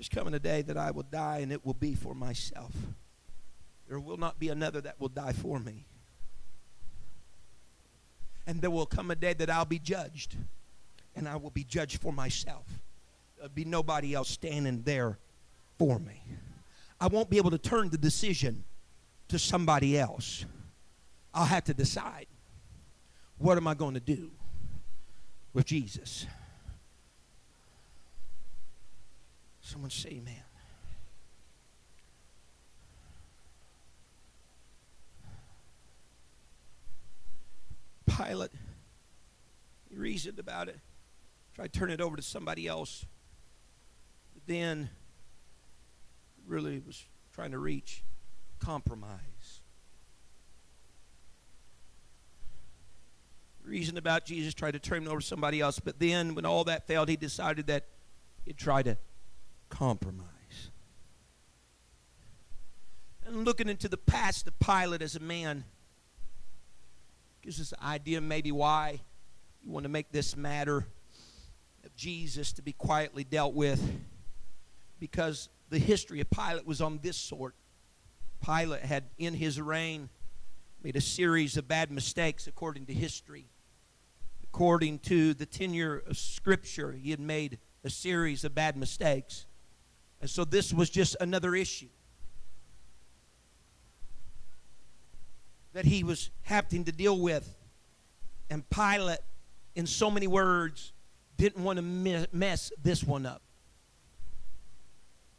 coming 0.13 0.33
a 0.33 0.39
day 0.39 0.61
that 0.63 0.77
I 0.77 0.91
will 0.91 1.03
die, 1.03 1.39
and 1.39 1.51
it 1.51 1.65
will 1.65 1.73
be 1.73 1.93
for 1.95 2.13
myself. 2.13 2.73
There 3.87 3.99
will 3.99 4.17
not 4.17 4.39
be 4.39 4.49
another 4.49 4.81
that 4.81 4.99
will 4.99 5.09
die 5.09 5.33
for 5.33 5.59
me. 5.59 5.85
And 8.47 8.61
there 8.61 8.71
will 8.71 8.85
come 8.85 9.11
a 9.11 9.15
day 9.15 9.33
that 9.33 9.49
I'll 9.49 9.65
be 9.65 9.79
judged, 9.79 10.35
and 11.15 11.27
I 11.27 11.35
will 11.35 11.49
be 11.49 11.63
judged 11.63 12.01
for 12.01 12.11
myself. 12.11 12.65
There'll 13.37 13.49
be 13.49 13.65
nobody 13.65 14.13
else 14.13 14.29
standing 14.29 14.83
there 14.83 15.17
for 15.77 15.99
me. 15.99 16.23
I 16.99 17.07
won't 17.07 17.29
be 17.29 17.37
able 17.37 17.51
to 17.51 17.57
turn 17.57 17.89
the 17.89 17.97
decision 17.97 18.63
to 19.29 19.39
somebody 19.39 19.97
else. 19.97 20.45
I'll 21.33 21.45
have 21.45 21.63
to 21.65 21.73
decide 21.73 22.27
what 23.37 23.57
am 23.57 23.67
I 23.67 23.73
going 23.73 23.95
to 23.95 23.99
do 23.99 24.31
with 25.53 25.65
Jesus? 25.65 26.27
Someone 29.71 29.89
say 29.89 30.09
amen. 30.09 30.35
Pilate, 38.05 38.51
he 39.89 39.95
reasoned 39.95 40.39
about 40.39 40.67
it, 40.67 40.77
tried 41.55 41.71
to 41.71 41.79
turn 41.79 41.89
it 41.89 42.01
over 42.01 42.17
to 42.17 42.21
somebody 42.21 42.67
else. 42.67 43.05
But 44.33 44.45
then 44.45 44.89
really 46.45 46.83
was 46.85 47.05
trying 47.33 47.51
to 47.51 47.57
reach 47.57 48.03
compromise. 48.59 49.61
Reasoned 53.63 53.97
about 53.97 54.25
Jesus, 54.25 54.53
tried 54.53 54.71
to 54.71 54.79
turn 54.79 55.03
it 55.03 55.07
over 55.07 55.21
to 55.21 55.25
somebody 55.25 55.61
else, 55.61 55.79
but 55.79 55.97
then 55.97 56.35
when 56.35 56.45
all 56.45 56.65
that 56.65 56.87
failed, 56.87 57.07
he 57.07 57.15
decided 57.15 57.67
that 57.67 57.85
he'd 58.43 58.57
try 58.57 58.83
to 58.83 58.97
compromise. 59.71 60.27
And 63.25 63.45
looking 63.45 63.69
into 63.69 63.87
the 63.87 63.97
past 63.97 64.47
of 64.47 64.59
Pilate 64.59 65.01
as 65.01 65.15
a 65.15 65.19
man 65.19 65.63
gives 67.41 67.59
us 67.59 67.71
an 67.71 67.79
idea 67.83 68.21
maybe 68.21 68.51
why 68.51 68.99
you 69.63 69.71
want 69.71 69.83
to 69.83 69.89
make 69.89 70.11
this 70.11 70.35
matter 70.35 70.85
of 71.83 71.95
Jesus 71.95 72.53
to 72.53 72.61
be 72.61 72.73
quietly 72.73 73.23
dealt 73.23 73.55
with. 73.55 73.81
Because 74.99 75.49
the 75.69 75.79
history 75.79 76.19
of 76.19 76.29
Pilate 76.29 76.67
was 76.67 76.81
on 76.81 76.99
this 77.01 77.17
sort. 77.17 77.55
Pilate 78.45 78.83
had, 78.83 79.05
in 79.17 79.33
his 79.33 79.59
reign, 79.59 80.09
made 80.83 80.95
a 80.95 81.01
series 81.01 81.57
of 81.57 81.67
bad 81.67 81.89
mistakes 81.91 82.45
according 82.45 82.85
to 82.87 82.93
history. 82.93 83.45
According 84.43 84.99
to 84.99 85.33
the 85.33 85.45
tenure 85.45 86.03
of 86.05 86.17
Scripture, 86.17 86.91
he 86.91 87.11
had 87.11 87.19
made 87.19 87.57
a 87.83 87.89
series 87.89 88.43
of 88.43 88.53
bad 88.53 88.75
mistakes. 88.75 89.45
And 90.21 90.29
so 90.29 90.45
this 90.45 90.71
was 90.71 90.89
just 90.89 91.17
another 91.19 91.55
issue 91.55 91.89
that 95.73 95.85
he 95.85 96.03
was 96.03 96.29
having 96.43 96.85
to 96.85 96.91
deal 96.91 97.19
with. 97.19 97.55
And 98.49 98.69
Pilate, 98.69 99.19
in 99.75 99.87
so 99.87 100.11
many 100.11 100.27
words, 100.27 100.93
didn't 101.37 101.63
want 101.63 101.77
to 101.77 102.27
mess 102.31 102.71
this 102.81 103.03
one 103.03 103.25
up. 103.25 103.41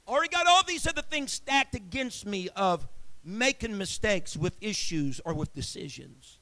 Already 0.08 0.30
got 0.30 0.46
all 0.48 0.64
these 0.64 0.86
other 0.86 1.02
things 1.02 1.32
stacked 1.32 1.76
against 1.76 2.26
me 2.26 2.48
of 2.56 2.88
making 3.24 3.78
mistakes 3.78 4.36
with 4.36 4.56
issues 4.60 5.20
or 5.24 5.32
with 5.32 5.54
decisions. 5.54 6.40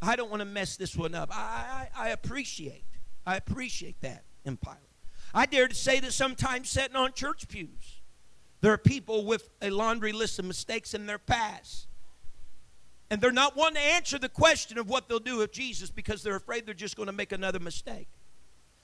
I 0.00 0.14
don't 0.14 0.30
want 0.30 0.40
to 0.40 0.46
mess 0.46 0.76
this 0.76 0.94
one 0.94 1.14
up. 1.14 1.30
I, 1.32 1.88
I, 1.96 2.06
I 2.06 2.08
appreciate, 2.10 2.84
I 3.26 3.36
appreciate 3.36 4.00
that 4.02 4.22
in 4.44 4.56
Pilate. 4.58 4.78
I 5.34 5.46
dare 5.46 5.66
to 5.66 5.74
say 5.74 5.98
that 6.00 6.12
sometimes 6.12 6.70
sitting 6.70 6.96
on 6.96 7.12
church 7.12 7.48
pews, 7.48 8.00
there 8.60 8.72
are 8.72 8.78
people 8.78 9.26
with 9.26 9.50
a 9.60 9.70
laundry 9.70 10.12
list 10.12 10.38
of 10.38 10.44
mistakes 10.44 10.94
in 10.94 11.06
their 11.06 11.18
past. 11.18 11.88
And 13.10 13.20
they're 13.20 13.32
not 13.32 13.56
wanting 13.56 13.76
to 13.76 13.82
answer 13.82 14.18
the 14.18 14.28
question 14.28 14.78
of 14.78 14.88
what 14.88 15.08
they'll 15.08 15.18
do 15.18 15.38
with 15.38 15.52
Jesus 15.52 15.90
because 15.90 16.22
they're 16.22 16.36
afraid 16.36 16.66
they're 16.66 16.74
just 16.74 16.96
going 16.96 17.08
to 17.08 17.12
make 17.12 17.32
another 17.32 17.58
mistake. 17.58 18.08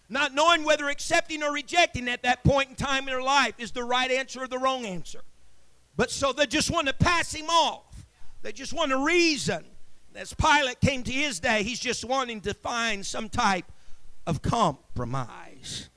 Not 0.08 0.34
knowing 0.34 0.64
whether 0.64 0.88
accepting 0.88 1.42
or 1.42 1.52
rejecting 1.52 2.08
at 2.08 2.24
that 2.24 2.42
point 2.42 2.70
in 2.70 2.74
time 2.74 3.00
in 3.00 3.06
their 3.06 3.22
life 3.22 3.54
is 3.58 3.70
the 3.70 3.84
right 3.84 4.10
answer 4.10 4.42
or 4.42 4.48
the 4.48 4.58
wrong 4.58 4.84
answer. 4.84 5.20
But 5.96 6.10
so 6.10 6.32
they 6.32 6.46
just 6.46 6.70
want 6.70 6.88
to 6.88 6.94
pass 6.94 7.32
him 7.32 7.48
off. 7.48 8.06
They 8.42 8.52
just 8.52 8.72
want 8.72 8.90
to 8.90 9.04
reason. 9.04 9.64
As 10.16 10.34
Pilate 10.34 10.80
came 10.80 11.04
to 11.04 11.12
his 11.12 11.38
day, 11.38 11.62
he's 11.62 11.78
just 11.78 12.04
wanting 12.04 12.40
to 12.40 12.54
find 12.54 13.06
some 13.06 13.28
type 13.28 13.70
of 14.26 14.42
compromise. 14.42 15.89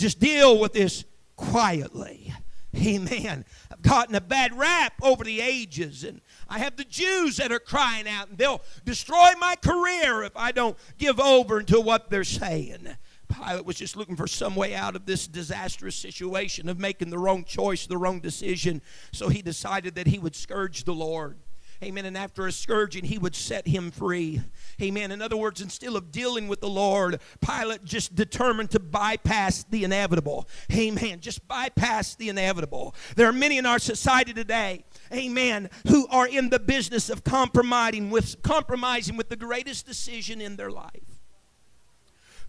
Just 0.00 0.18
deal 0.18 0.58
with 0.58 0.72
this 0.72 1.04
quietly. 1.36 2.32
Amen. 2.74 3.44
I've 3.70 3.82
gotten 3.82 4.14
a 4.14 4.20
bad 4.22 4.56
rap 4.56 4.94
over 5.02 5.24
the 5.24 5.42
ages, 5.42 6.04
and 6.04 6.22
I 6.48 6.58
have 6.60 6.76
the 6.76 6.84
Jews 6.84 7.36
that 7.36 7.52
are 7.52 7.58
crying 7.58 8.08
out, 8.08 8.30
and 8.30 8.38
they'll 8.38 8.62
destroy 8.86 9.32
my 9.38 9.56
career 9.56 10.22
if 10.22 10.34
I 10.34 10.52
don't 10.52 10.78
give 10.96 11.20
over 11.20 11.62
to 11.64 11.82
what 11.82 12.08
they're 12.08 12.24
saying. 12.24 12.88
Pilate 13.28 13.66
was 13.66 13.76
just 13.76 13.94
looking 13.94 14.16
for 14.16 14.26
some 14.26 14.56
way 14.56 14.74
out 14.74 14.96
of 14.96 15.04
this 15.04 15.26
disastrous 15.26 15.96
situation 15.96 16.70
of 16.70 16.78
making 16.78 17.10
the 17.10 17.18
wrong 17.18 17.44
choice, 17.44 17.86
the 17.86 17.98
wrong 17.98 18.20
decision. 18.20 18.80
So 19.12 19.28
he 19.28 19.42
decided 19.42 19.96
that 19.96 20.06
he 20.06 20.18
would 20.18 20.34
scourge 20.34 20.84
the 20.84 20.94
Lord. 20.94 21.36
Amen. 21.82 22.04
And 22.04 22.16
after 22.16 22.46
a 22.46 22.52
scourging, 22.52 23.04
he 23.04 23.16
would 23.16 23.34
set 23.34 23.66
him 23.66 23.90
free. 23.90 24.42
Amen. 24.82 25.10
In 25.10 25.22
other 25.22 25.36
words, 25.36 25.62
instead 25.62 25.94
of 25.94 26.12
dealing 26.12 26.46
with 26.46 26.60
the 26.60 26.68
Lord, 26.68 27.20
Pilate 27.40 27.84
just 27.84 28.14
determined 28.14 28.70
to 28.72 28.80
bypass 28.80 29.64
the 29.64 29.84
inevitable. 29.84 30.46
Amen. 30.70 31.20
Just 31.20 31.48
bypass 31.48 32.14
the 32.16 32.28
inevitable. 32.28 32.94
There 33.16 33.26
are 33.26 33.32
many 33.32 33.56
in 33.56 33.64
our 33.64 33.78
society 33.78 34.34
today, 34.34 34.84
amen, 35.10 35.70
who 35.88 36.06
are 36.08 36.28
in 36.28 36.50
the 36.50 36.60
business 36.60 37.08
of 37.08 37.24
compromising 37.24 38.10
with 38.10 38.42
compromising 38.42 39.16
with 39.16 39.30
the 39.30 39.36
greatest 39.36 39.86
decision 39.86 40.42
in 40.42 40.56
their 40.56 40.70
life. 40.70 41.18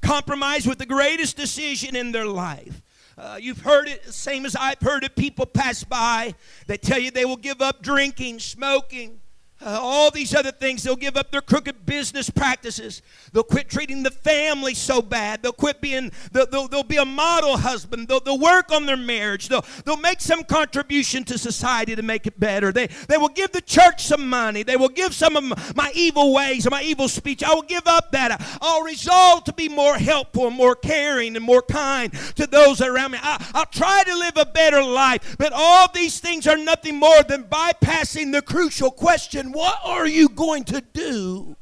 Compromise 0.01 0.67
with 0.67 0.77
the 0.77 0.85
greatest 0.85 1.37
decision 1.37 1.95
in 1.95 2.11
their 2.11 2.25
life. 2.25 2.81
Uh, 3.17 3.37
you've 3.39 3.61
heard 3.61 3.87
it, 3.87 4.03
same 4.05 4.45
as 4.45 4.55
I've 4.55 4.81
heard 4.81 5.03
it. 5.03 5.15
People 5.15 5.45
pass 5.45 5.83
by, 5.83 6.33
they 6.67 6.77
tell 6.77 6.97
you 6.97 7.11
they 7.11 7.25
will 7.25 7.37
give 7.37 7.61
up 7.61 7.81
drinking, 7.81 8.39
smoking, 8.39 9.20
uh, 9.63 9.79
all 9.81 10.11
these 10.11 10.33
other 10.33 10.51
things. 10.51 10.83
They'll 10.83 10.95
give 10.95 11.17
up 11.17 11.31
their 11.31 11.41
crooked 11.41 11.85
business 11.85 12.29
practices. 12.29 13.01
They'll 13.31 13.43
quit 13.43 13.69
treating 13.69 14.03
the 14.03 14.11
family 14.11 14.73
so 14.73 15.01
bad. 15.01 15.43
They'll 15.43 15.53
quit 15.53 15.81
being, 15.81 16.11
they'll, 16.31 16.47
they'll, 16.47 16.67
they'll 16.67 16.83
be 16.83 16.97
a 16.97 17.05
model 17.05 17.57
husband. 17.57 18.07
They'll, 18.07 18.19
they'll 18.19 18.39
work 18.39 18.71
on 18.71 18.85
their 18.85 18.97
marriage. 18.97 19.49
They'll, 19.49 19.65
they'll 19.85 19.97
make 19.97 20.21
some 20.21 20.43
contribution 20.43 21.23
to 21.25 21.37
society 21.37 21.95
to 21.95 22.01
make 22.01 22.27
it 22.27 22.39
better. 22.39 22.71
They, 22.71 22.87
they 23.07 23.17
will 23.17 23.29
give 23.29 23.51
the 23.51 23.61
church 23.61 24.03
some 24.05 24.27
money. 24.27 24.63
They 24.63 24.77
will 24.77 24.89
give 24.89 25.13
some 25.13 25.35
of 25.35 25.75
my 25.75 25.91
evil 25.93 26.33
ways 26.33 26.65
and 26.65 26.71
my 26.71 26.83
evil 26.83 27.07
speech. 27.07 27.43
I 27.43 27.53
will 27.53 27.61
give 27.61 27.87
up 27.87 28.11
that. 28.11 28.41
I'll 28.61 28.83
resolve 28.83 29.43
to 29.45 29.53
be 29.53 29.69
more 29.69 29.95
helpful, 29.95 30.47
and 30.47 30.55
more 30.55 30.75
caring, 30.75 31.35
and 31.35 31.45
more 31.45 31.61
kind 31.61 32.13
to 32.35 32.47
those 32.47 32.81
around 32.81 33.11
me. 33.11 33.19
I, 33.21 33.45
I'll 33.53 33.65
try 33.65 34.03
to 34.05 34.17
live 34.17 34.37
a 34.37 34.45
better 34.45 34.83
life. 34.83 35.35
But 35.37 35.53
all 35.53 35.87
these 35.93 36.19
things 36.19 36.47
are 36.47 36.57
nothing 36.57 36.95
more 36.97 37.23
than 37.23 37.43
bypassing 37.43 38.31
the 38.31 38.41
crucial 38.41 38.91
question 38.91 39.50
what 39.53 39.79
are 39.83 40.07
you 40.07 40.29
going 40.29 40.63
to 40.65 40.81
do 40.93 41.55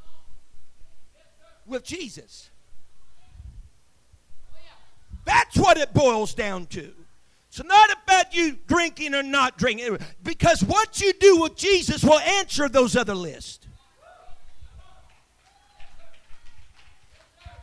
with 1.65 1.83
Jesus? 1.83 2.49
That's 5.25 5.57
what 5.57 5.77
it 5.77 5.93
boils 5.93 6.33
down 6.33 6.65
to. 6.67 6.91
It's 7.49 7.63
not 7.63 7.89
about 8.03 8.35
you 8.35 8.57
drinking 8.67 9.15
or 9.15 9.23
not 9.23 9.57
drinking, 9.57 9.97
because 10.23 10.63
what 10.63 11.01
you 11.01 11.13
do 11.13 11.41
with 11.41 11.55
Jesus 11.55 12.03
will 12.03 12.19
answer 12.19 12.69
those 12.69 12.95
other 12.95 13.15
lists. 13.15 13.67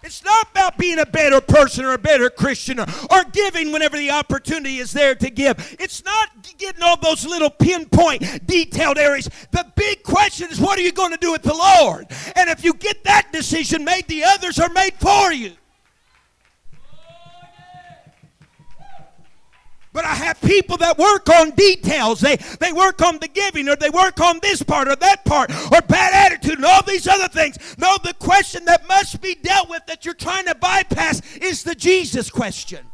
It's 0.06 0.22
not 0.22 0.48
about 0.52 0.78
being 0.78 1.00
a 1.00 1.04
better 1.04 1.40
person 1.40 1.84
or 1.84 1.94
a 1.94 1.98
better 1.98 2.30
Christian 2.30 2.78
or, 2.78 2.86
or, 3.10 3.24
giving 3.32 3.72
whenever 3.72 3.98
the 3.98 4.12
opportunity 4.12 4.78
is 4.78 4.92
there 4.92 5.16
to 5.16 5.30
give. 5.30 5.76
It's 5.80 6.04
not 6.04 6.30
getting 6.58 6.80
all 6.80 6.96
those 6.96 7.26
little 7.26 7.50
pinpoint, 7.50 8.46
detailed 8.46 8.98
areas. 8.98 9.28
The 9.50 9.66
big 9.74 10.04
question 10.04 10.48
is 10.50 10.60
what 10.60 10.78
are 10.78 10.82
you 10.82 10.92
going 10.92 11.10
to 11.10 11.18
do 11.18 11.32
with 11.32 11.42
the 11.42 11.52
Lord? 11.52 12.06
And 12.36 12.48
if 12.48 12.64
you 12.64 12.74
get 12.74 13.02
that 13.02 13.32
decision 13.32 13.84
made, 13.84 14.06
the 14.06 14.22
others 14.22 14.60
are 14.60 14.70
made 14.70 14.94
for 14.94 15.32
you. 15.32 15.54
But 19.96 20.04
I 20.04 20.14
have 20.14 20.38
people 20.42 20.76
that 20.76 20.98
work 20.98 21.26
on 21.30 21.52
details. 21.52 22.20
They, 22.20 22.36
they 22.36 22.70
work 22.70 23.00
on 23.00 23.18
the 23.18 23.28
giving, 23.28 23.66
or 23.66 23.76
they 23.76 23.88
work 23.88 24.20
on 24.20 24.40
this 24.42 24.62
part, 24.62 24.88
or 24.88 24.96
that 24.96 25.24
part, 25.24 25.50
or 25.72 25.80
bad 25.80 26.12
attitude, 26.12 26.56
and 26.56 26.66
all 26.66 26.82
these 26.82 27.08
other 27.08 27.28
things. 27.28 27.56
No, 27.78 27.96
the 28.04 28.12
question 28.12 28.66
that 28.66 28.86
must 28.86 29.22
be 29.22 29.34
dealt 29.36 29.70
with 29.70 29.86
that 29.86 30.04
you're 30.04 30.12
trying 30.12 30.44
to 30.48 30.54
bypass 30.54 31.22
is 31.36 31.62
the 31.62 31.74
Jesus 31.74 32.28
question. 32.28 32.84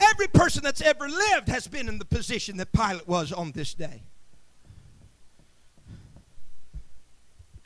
Every 0.00 0.28
person 0.28 0.62
that's 0.62 0.80
ever 0.80 1.06
lived 1.06 1.50
has 1.50 1.68
been 1.68 1.86
in 1.86 1.98
the 1.98 2.06
position 2.06 2.56
that 2.56 2.72
Pilate 2.72 3.06
was 3.06 3.30
on 3.30 3.52
this 3.52 3.74
day. 3.74 4.04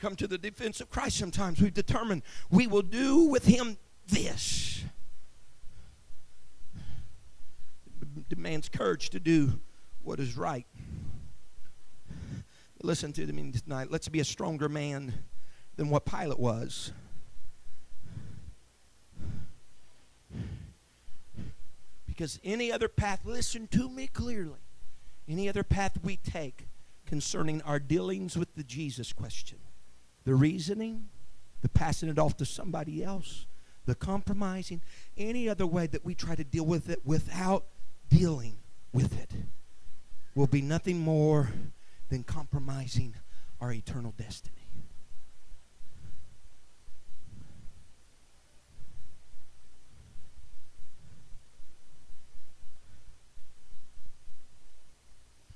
Come 0.03 0.15
to 0.17 0.27
the 0.27 0.37
defense 0.37 0.81
of 0.81 0.89
Christ 0.89 1.17
sometimes. 1.17 1.61
We've 1.61 1.73
determined 1.73 2.23
we 2.51 2.67
will 2.67 2.81
do 2.81 3.23
with 3.23 3.45
him 3.45 3.77
this. 4.05 4.83
It 8.17 8.27
demands 8.27 8.67
courage 8.67 9.11
to 9.11 9.19
do 9.21 9.61
what 10.01 10.19
is 10.19 10.35
right. 10.35 10.67
Listen 12.81 13.13
to 13.13 13.25
me 13.31 13.53
tonight. 13.53 13.91
Let's 13.91 14.09
be 14.09 14.19
a 14.19 14.25
stronger 14.25 14.67
man 14.67 15.13
than 15.77 15.89
what 15.89 16.03
Pilate 16.03 16.37
was. 16.37 16.91
Because 22.05 22.41
any 22.43 22.73
other 22.73 22.89
path, 22.89 23.21
listen 23.23 23.67
to 23.67 23.87
me 23.89 24.07
clearly, 24.07 24.59
any 25.29 25.47
other 25.47 25.63
path 25.63 25.97
we 26.03 26.17
take 26.17 26.67
concerning 27.05 27.61
our 27.61 27.79
dealings 27.79 28.37
with 28.37 28.53
the 28.55 28.63
Jesus 28.63 29.13
question 29.13 29.59
the 30.25 30.35
reasoning, 30.35 31.09
the 31.61 31.69
passing 31.69 32.09
it 32.09 32.19
off 32.19 32.37
to 32.37 32.45
somebody 32.45 33.03
else, 33.03 33.45
the 33.85 33.95
compromising, 33.95 34.81
any 35.17 35.49
other 35.49 35.67
way 35.67 35.87
that 35.87 36.05
we 36.05 36.15
try 36.15 36.35
to 36.35 36.43
deal 36.43 36.65
with 36.65 36.89
it 36.89 37.01
without 37.05 37.65
dealing 38.09 38.55
with 38.93 39.19
it 39.19 39.31
will 40.35 40.47
be 40.47 40.61
nothing 40.61 40.99
more 40.99 41.51
than 42.09 42.23
compromising 42.23 43.15
our 43.59 43.71
eternal 43.71 44.13
destiny. 44.17 44.63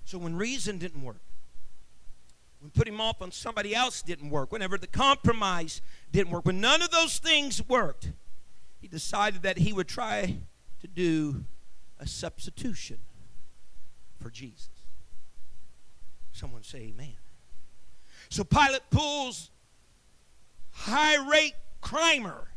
So 0.08 0.17
when 0.17 0.38
reason 0.38 0.77
didn't 0.77 1.03
work, 1.03 1.19
when 2.67 2.71
put 2.71 2.88
him 2.88 2.99
off 2.99 3.21
on 3.21 3.32
somebody 3.32 3.73
else 3.73 4.01
didn't 4.01 4.30
work, 4.30 4.51
whenever 4.51 4.77
the 4.77 4.88
compromise 4.88 5.82
didn't 6.12 6.32
work, 6.32 6.45
when 6.45 6.60
none 6.60 6.82
of 6.82 6.91
those 6.91 7.17
things 7.17 7.65
worked, 7.69 8.12
he 8.82 8.89
decided 8.89 9.41
that 9.43 9.58
he 9.58 9.71
would 9.71 9.88
try 9.88 10.39
to 10.82 10.88
do 10.88 11.45
a 11.97 12.06
substitution 12.06 12.97
for 14.21 14.30
Jesus. 14.30 14.69
Someone 16.34 16.63
say 16.63 16.80
amen. 16.93 17.15
So 18.30 18.43
Pilate 18.43 18.89
pulls 18.89 19.49
high 20.71 21.25
rate 21.30 21.56
crimer 21.82 22.47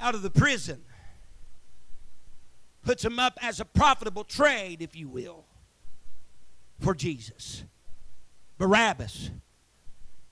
out 0.00 0.14
of 0.14 0.22
the 0.22 0.30
prison, 0.30 0.80
puts 2.82 3.04
him 3.04 3.18
up 3.18 3.38
as 3.42 3.60
a 3.60 3.66
profitable 3.66 4.24
trade, 4.24 4.80
if 4.80 4.96
you 4.96 5.06
will, 5.06 5.44
for 6.80 6.94
Jesus. 6.94 7.64
Barabbas. 8.58 9.30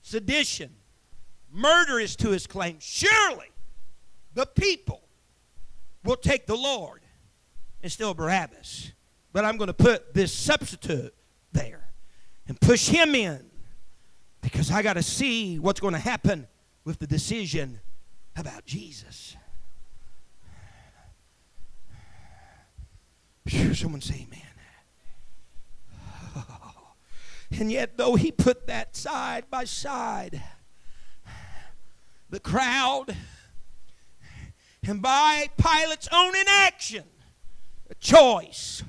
Sedition. 0.01 0.75
Murder 1.51 1.99
is 1.99 2.15
to 2.17 2.29
his 2.29 2.47
claim. 2.47 2.77
Surely 2.79 3.51
the 4.33 4.45
people 4.45 5.01
will 6.03 6.17
take 6.17 6.45
the 6.45 6.55
Lord 6.55 7.01
instead 7.81 8.07
of 8.07 8.17
Barabbas. 8.17 8.91
But 9.31 9.45
I'm 9.45 9.57
going 9.57 9.67
to 9.67 9.73
put 9.73 10.13
this 10.13 10.31
substitute 10.31 11.13
there 11.51 11.89
and 12.47 12.59
push 12.59 12.87
him 12.87 13.15
in 13.15 13.49
because 14.41 14.69
I 14.71 14.81
got 14.81 14.93
to 14.93 15.03
see 15.03 15.57
what's 15.59 15.79
going 15.79 15.93
to 15.93 15.99
happen 15.99 16.47
with 16.83 16.99
the 16.99 17.07
decision 17.07 17.79
about 18.35 18.65
Jesus. 18.65 19.35
Someone 23.73 24.01
say 24.01 24.25
amen. 24.27 24.41
And 27.51 27.71
yet, 27.71 27.97
though 27.97 28.15
he 28.15 28.31
put 28.31 28.67
that 28.67 28.95
side 28.95 29.45
by 29.49 29.65
side, 29.65 30.41
the 32.29 32.39
crowd, 32.39 33.15
and 34.87 35.01
by 35.01 35.49
Pilate's 35.57 36.09
own 36.11 36.35
inaction, 36.35 37.03
a 37.89 37.95
choice 37.95 38.83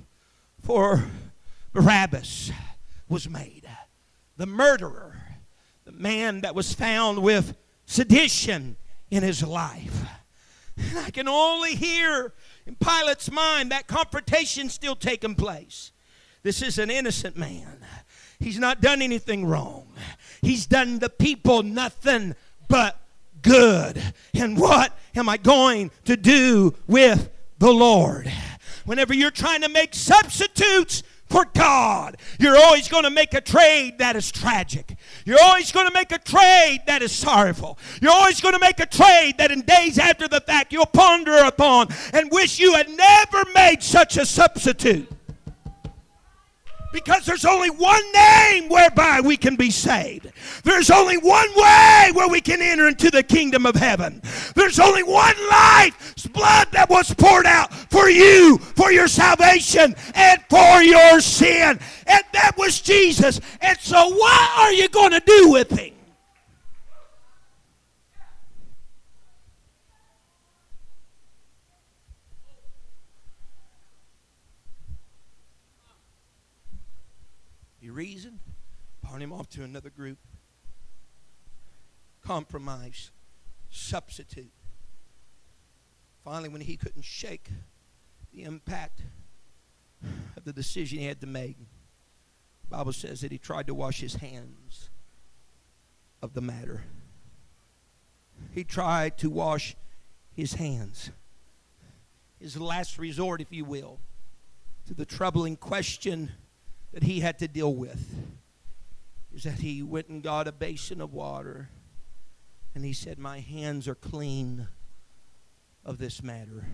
for 0.62 1.04
Barabbas 1.72 2.50
was 3.08 3.28
made. 3.28 3.68
The 4.36 4.46
murderer, 4.46 5.20
the 5.84 5.92
man 5.92 6.40
that 6.40 6.54
was 6.54 6.72
found 6.72 7.22
with 7.22 7.56
sedition 7.84 8.76
in 9.10 9.22
his 9.22 9.42
life. 9.42 10.04
And 10.76 10.98
I 10.98 11.10
can 11.10 11.28
only 11.28 11.74
hear 11.74 12.34
in 12.66 12.74
Pilate's 12.76 13.30
mind 13.30 13.70
that 13.70 13.86
confrontation 13.86 14.68
still 14.68 14.96
taking 14.96 15.34
place. 15.34 15.92
This 16.42 16.62
is 16.62 16.78
an 16.78 16.90
innocent 16.90 17.36
man. 17.36 17.84
He's 18.38 18.58
not 18.58 18.80
done 18.80 19.02
anything 19.02 19.44
wrong. 19.46 19.86
He's 20.42 20.66
done 20.66 20.98
the 20.98 21.08
people 21.08 21.62
nothing 21.62 22.34
but 22.68 22.98
good. 23.42 24.02
And 24.34 24.58
what 24.58 24.96
am 25.14 25.28
I 25.28 25.36
going 25.36 25.90
to 26.04 26.16
do 26.16 26.74
with 26.86 27.30
the 27.58 27.72
Lord? 27.72 28.30
Whenever 28.84 29.14
you're 29.14 29.30
trying 29.30 29.62
to 29.62 29.68
make 29.68 29.94
substitutes 29.94 31.02
for 31.28 31.44
God. 31.54 32.16
You're 32.38 32.56
always 32.56 32.88
going 32.88 33.02
to 33.04 33.10
make 33.10 33.34
a 33.34 33.40
trade 33.40 33.98
that 33.98 34.16
is 34.16 34.30
tragic. 34.30 34.96
You're 35.24 35.42
always 35.42 35.72
going 35.72 35.86
to 35.86 35.92
make 35.92 36.12
a 36.12 36.18
trade 36.18 36.82
that 36.86 37.02
is 37.02 37.12
sorrowful. 37.12 37.78
You're 38.00 38.12
always 38.12 38.40
going 38.40 38.54
to 38.54 38.60
make 38.60 38.80
a 38.80 38.86
trade 38.86 39.34
that 39.38 39.50
in 39.50 39.62
days 39.62 39.98
after 39.98 40.28
the 40.28 40.40
fact 40.40 40.72
you'll 40.72 40.86
ponder 40.86 41.36
upon 41.38 41.88
and 42.12 42.30
wish 42.30 42.58
you 42.58 42.74
had 42.74 42.88
never 42.88 43.44
made 43.54 43.82
such 43.82 44.16
a 44.16 44.24
substitute. 44.24 45.10
Because 46.96 47.26
there's 47.26 47.44
only 47.44 47.68
one 47.68 48.00
name 48.12 48.70
whereby 48.70 49.20
we 49.20 49.36
can 49.36 49.54
be 49.54 49.70
saved. 49.70 50.32
There's 50.64 50.90
only 50.90 51.18
one 51.18 51.48
way 51.54 52.10
where 52.14 52.26
we 52.26 52.40
can 52.40 52.62
enter 52.62 52.88
into 52.88 53.10
the 53.10 53.22
kingdom 53.22 53.66
of 53.66 53.74
heaven. 53.74 54.22
There's 54.54 54.78
only 54.78 55.02
one 55.02 55.34
life's 55.50 56.26
blood 56.26 56.68
that 56.72 56.88
was 56.88 57.12
poured 57.12 57.44
out 57.44 57.70
for 57.70 58.08
you, 58.08 58.56
for 58.56 58.92
your 58.92 59.08
salvation, 59.08 59.94
and 60.14 60.40
for 60.48 60.82
your 60.82 61.20
sin. 61.20 61.78
And 62.06 62.22
that 62.32 62.52
was 62.56 62.80
Jesus. 62.80 63.42
And 63.60 63.78
so, 63.78 64.08
what 64.08 64.58
are 64.58 64.72
you 64.72 64.88
going 64.88 65.12
to 65.12 65.20
do 65.20 65.50
with 65.50 65.70
him? 65.72 65.95
Reason, 77.96 78.38
pawn 79.02 79.22
him 79.22 79.32
off 79.32 79.48
to 79.48 79.64
another 79.64 79.90
group. 79.90 80.18
Compromise, 82.22 83.10
substitute. 83.70 84.52
Finally, 86.22 86.50
when 86.50 86.60
he 86.60 86.76
couldn't 86.76 87.04
shake 87.04 87.48
the 88.32 88.42
impact 88.42 89.00
of 90.36 90.44
the 90.44 90.52
decision 90.52 90.98
he 90.98 91.06
had 91.06 91.20
to 91.20 91.26
make, 91.26 91.56
the 91.58 92.76
Bible 92.76 92.92
says 92.92 93.22
that 93.22 93.32
he 93.32 93.38
tried 93.38 93.66
to 93.68 93.74
wash 93.74 94.00
his 94.00 94.16
hands 94.16 94.90
of 96.20 96.34
the 96.34 96.40
matter. 96.40 96.82
He 98.52 98.64
tried 98.64 99.16
to 99.18 99.30
wash 99.30 99.76
his 100.34 100.54
hands. 100.54 101.10
His 102.38 102.58
last 102.58 102.98
resort, 102.98 103.40
if 103.40 103.52
you 103.52 103.64
will, 103.64 103.98
to 104.86 104.94
the 104.94 105.06
troubling 105.06 105.56
question 105.56 106.32
that 106.92 107.02
he 107.02 107.20
had 107.20 107.38
to 107.40 107.48
deal 107.48 107.74
with 107.74 108.14
is 109.34 109.42
that 109.42 109.58
he 109.58 109.82
went 109.82 110.08
and 110.08 110.22
got 110.22 110.48
a 110.48 110.52
basin 110.52 111.00
of 111.00 111.12
water 111.12 111.68
and 112.74 112.84
he 112.84 112.92
said, 112.92 113.18
My 113.18 113.40
hands 113.40 113.88
are 113.88 113.94
clean 113.94 114.68
of 115.84 115.98
this 115.98 116.22
matter. 116.22 116.66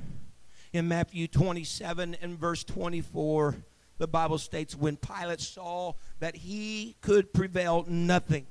In 0.72 0.88
Matthew 0.88 1.28
27 1.28 2.16
and 2.20 2.38
verse 2.38 2.64
24, 2.64 3.56
the 3.98 4.08
Bible 4.08 4.38
states, 4.38 4.74
When 4.74 4.96
Pilate 4.96 5.40
saw 5.40 5.92
that 6.18 6.34
he 6.34 6.96
could 7.02 7.32
prevail 7.32 7.84
nothing, 7.86 8.46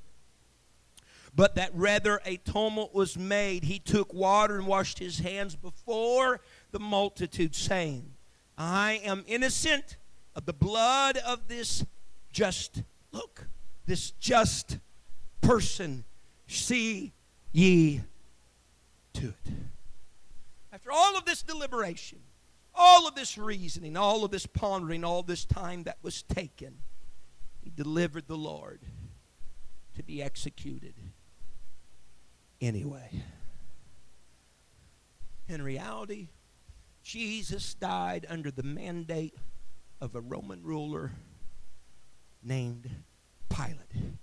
but 1.36 1.56
that 1.56 1.72
rather 1.74 2.22
a 2.26 2.38
tumult 2.38 2.94
was 2.94 3.18
made, 3.18 3.64
he 3.64 3.80
took 3.80 4.14
water 4.14 4.58
and 4.58 4.68
washed 4.68 5.00
his 5.00 5.20
hands 5.20 5.56
before 5.56 6.42
the 6.72 6.80
multitude, 6.80 7.56
saying, 7.56 8.14
I 8.58 9.02
am 9.04 9.26
innocent 9.28 9.98
of 10.36 10.46
the 10.46 10.54
blood 10.54 11.18
of 11.18 11.48
this 11.48 11.86
just, 12.32 12.84
look, 13.12 13.48
this 13.86 14.12
just 14.12 14.78
person. 15.42 16.04
See 16.48 17.14
ye 17.52 18.02
to 19.14 19.28
it. 19.28 19.54
After 20.74 20.92
all 20.92 21.18
of 21.18 21.26
this 21.26 21.42
deliberation, 21.42 22.20
all 22.74 23.08
of 23.08 23.16
this 23.16 23.38
reasoning, 23.38 23.98
all 23.98 24.24
of 24.24 24.32
this 24.32 24.46
pondering, 24.46 25.04
all 25.04 25.24
this 25.24 25.46
time 25.46 25.84
that 25.84 25.98
was 26.02 26.24
taken, 26.24 26.78
he 27.62 27.70
delivered 27.70 28.28
the 28.28 28.38
Lord 28.38 28.82
to 29.96 30.04
be 30.04 30.24
executed 30.24 30.94
anyway. 32.62 33.24
In 35.50 35.62
reality, 35.62 36.30
Jesus 37.04 37.74
died 37.74 38.26
under 38.30 38.52
the 38.52 38.64
mandate 38.64 39.36
of 40.02 40.16
a 40.16 40.22
Roman 40.22 40.64
ruler 40.64 41.12
named 42.44 42.90
Pilate 43.50 44.18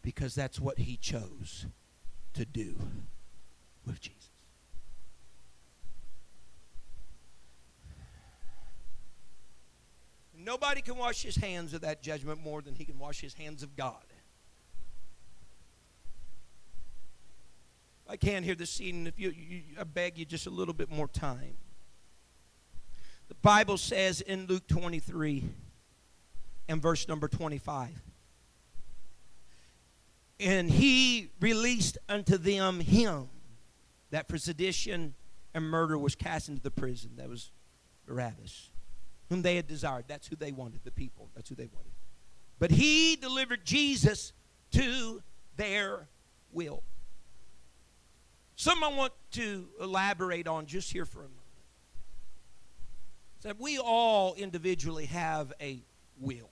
because 0.00 0.34
that's 0.34 0.60
what 0.60 0.78
he 0.78 0.96
chose 0.96 1.66
to 2.34 2.44
do 2.44 2.76
with 3.84 4.00
Jesus. 4.00 4.30
Nobody 10.36 10.82
can 10.82 10.96
wash 10.96 11.22
his 11.22 11.36
hands 11.36 11.72
of 11.72 11.80
that 11.80 12.02
judgment 12.02 12.42
more 12.42 12.60
than 12.60 12.74
he 12.74 12.84
can 12.84 12.98
wash 12.98 13.20
his 13.20 13.34
hands 13.34 13.62
of 13.62 13.74
God. 13.76 14.04
I 18.06 18.18
can 18.18 18.34
not 18.34 18.42
hear 18.44 18.54
the 18.54 18.66
scene. 18.66 19.06
If 19.06 19.18
you, 19.18 19.30
you, 19.30 19.62
I 19.80 19.84
beg 19.84 20.18
you 20.18 20.26
just 20.26 20.46
a 20.46 20.50
little 20.50 20.74
bit 20.74 20.90
more 20.90 21.08
time. 21.08 21.56
The 23.28 23.34
Bible 23.34 23.78
says 23.78 24.20
in 24.20 24.46
Luke 24.46 24.66
23 24.66 25.44
and 26.68 26.80
verse 26.80 27.08
number 27.08 27.28
25 27.28 27.90
and 30.40 30.70
he 30.70 31.30
released 31.40 31.98
unto 32.08 32.36
them 32.36 32.80
him 32.80 33.28
that 34.10 34.28
for 34.28 34.38
sedition 34.38 35.14
and 35.54 35.64
murder 35.64 35.96
was 35.96 36.14
cast 36.14 36.48
into 36.48 36.60
the 36.60 36.70
prison. 36.70 37.12
That 37.16 37.28
was 37.28 37.52
Barabbas, 38.06 38.70
whom 39.28 39.42
they 39.42 39.56
had 39.56 39.66
desired. 39.66 40.04
That's 40.08 40.26
who 40.26 40.36
they 40.36 40.52
wanted, 40.52 40.80
the 40.84 40.90
people. 40.90 41.30
That's 41.34 41.48
who 41.48 41.54
they 41.54 41.68
wanted. 41.72 41.92
But 42.58 42.70
he 42.70 43.16
delivered 43.16 43.64
Jesus 43.64 44.32
to 44.72 45.22
their 45.56 46.08
will. 46.52 46.82
Some 48.56 48.82
I 48.84 48.88
want 48.88 49.12
to 49.32 49.68
elaborate 49.80 50.46
on 50.46 50.66
just 50.66 50.92
here 50.92 51.04
for 51.04 51.20
a 51.20 51.22
moment 51.22 51.43
that 53.44 53.60
we 53.60 53.78
all 53.78 54.34
individually 54.34 55.04
have 55.06 55.52
a 55.60 55.80
will. 56.18 56.50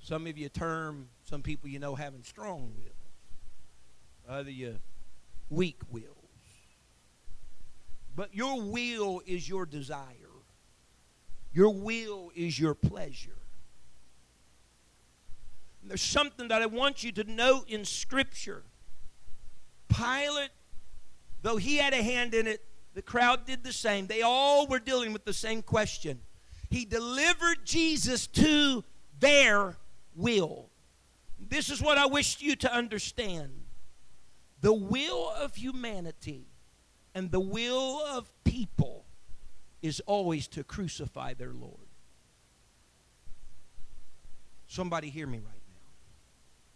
Some 0.00 0.26
of 0.26 0.38
you 0.38 0.48
term 0.48 1.08
some 1.24 1.42
people 1.42 1.68
you 1.68 1.78
know 1.78 1.94
having 1.94 2.22
strong 2.22 2.72
wills, 2.78 2.94
other 4.26 4.50
you 4.50 4.76
weak 5.50 5.80
wills. 5.90 6.14
But 8.16 8.34
your 8.34 8.62
will 8.62 9.20
is 9.26 9.48
your 9.48 9.66
desire. 9.66 10.06
Your 11.52 11.70
will 11.70 12.30
is 12.34 12.58
your 12.58 12.74
pleasure. 12.74 13.36
And 15.82 15.90
there's 15.90 16.02
something 16.02 16.48
that 16.48 16.62
I 16.62 16.66
want 16.66 17.02
you 17.02 17.12
to 17.12 17.24
note 17.24 17.68
in 17.68 17.84
Scripture. 17.84 18.62
Pilate, 19.88 20.50
though 21.42 21.56
he 21.56 21.76
had 21.76 21.92
a 21.92 22.02
hand 22.02 22.34
in 22.34 22.46
it, 22.46 22.64
the 22.94 23.02
crowd 23.02 23.46
did 23.46 23.64
the 23.64 23.72
same. 23.72 24.06
They 24.06 24.22
all 24.22 24.66
were 24.66 24.78
dealing 24.78 25.12
with 25.12 25.24
the 25.24 25.32
same 25.32 25.62
question. 25.62 26.20
He 26.70 26.84
delivered 26.84 27.64
Jesus 27.64 28.26
to 28.28 28.84
their 29.20 29.76
will. 30.14 30.70
This 31.38 31.70
is 31.70 31.80
what 31.80 31.98
I 31.98 32.06
wish 32.06 32.40
you 32.40 32.56
to 32.56 32.72
understand. 32.72 33.50
The 34.60 34.72
will 34.72 35.30
of 35.30 35.54
humanity 35.54 36.46
and 37.14 37.30
the 37.30 37.40
will 37.40 38.02
of 38.04 38.30
people 38.44 39.04
is 39.80 40.00
always 40.06 40.48
to 40.48 40.64
crucify 40.64 41.34
their 41.34 41.52
Lord. 41.52 41.86
Somebody 44.66 45.08
hear 45.08 45.26
me 45.26 45.38
right 45.38 45.62
now. 45.68 45.80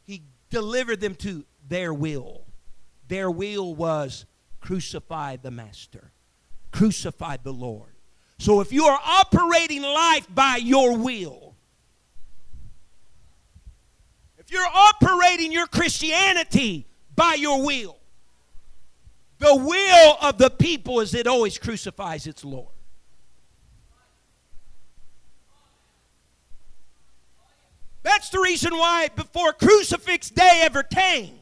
He 0.04 0.22
delivered 0.50 1.00
them 1.00 1.14
to 1.16 1.44
their 1.68 1.92
will. 1.92 2.46
Their 3.08 3.30
will 3.30 3.74
was 3.74 4.24
crucify 4.62 5.36
the 5.36 5.50
Master, 5.50 6.12
crucify 6.70 7.36
the 7.42 7.52
Lord. 7.52 7.90
So 8.38 8.60
if 8.60 8.72
you 8.72 8.84
are 8.86 8.98
operating 9.04 9.82
life 9.82 10.26
by 10.34 10.56
your 10.56 10.96
will, 10.96 11.54
if 14.38 14.50
you're 14.50 14.66
operating 14.72 15.52
your 15.52 15.66
Christianity 15.66 16.86
by 17.14 17.34
your 17.34 17.64
will, 17.64 17.98
the 19.38 19.54
will 19.54 20.16
of 20.22 20.38
the 20.38 20.50
people 20.50 21.00
is 21.00 21.14
it 21.14 21.26
always 21.26 21.58
crucifies 21.58 22.26
its 22.26 22.44
Lord. 22.44 22.68
That's 28.04 28.30
the 28.30 28.40
reason 28.40 28.72
why 28.76 29.08
before 29.14 29.52
crucifix 29.52 30.30
day 30.30 30.62
ever 30.64 30.82
came, 30.82 31.41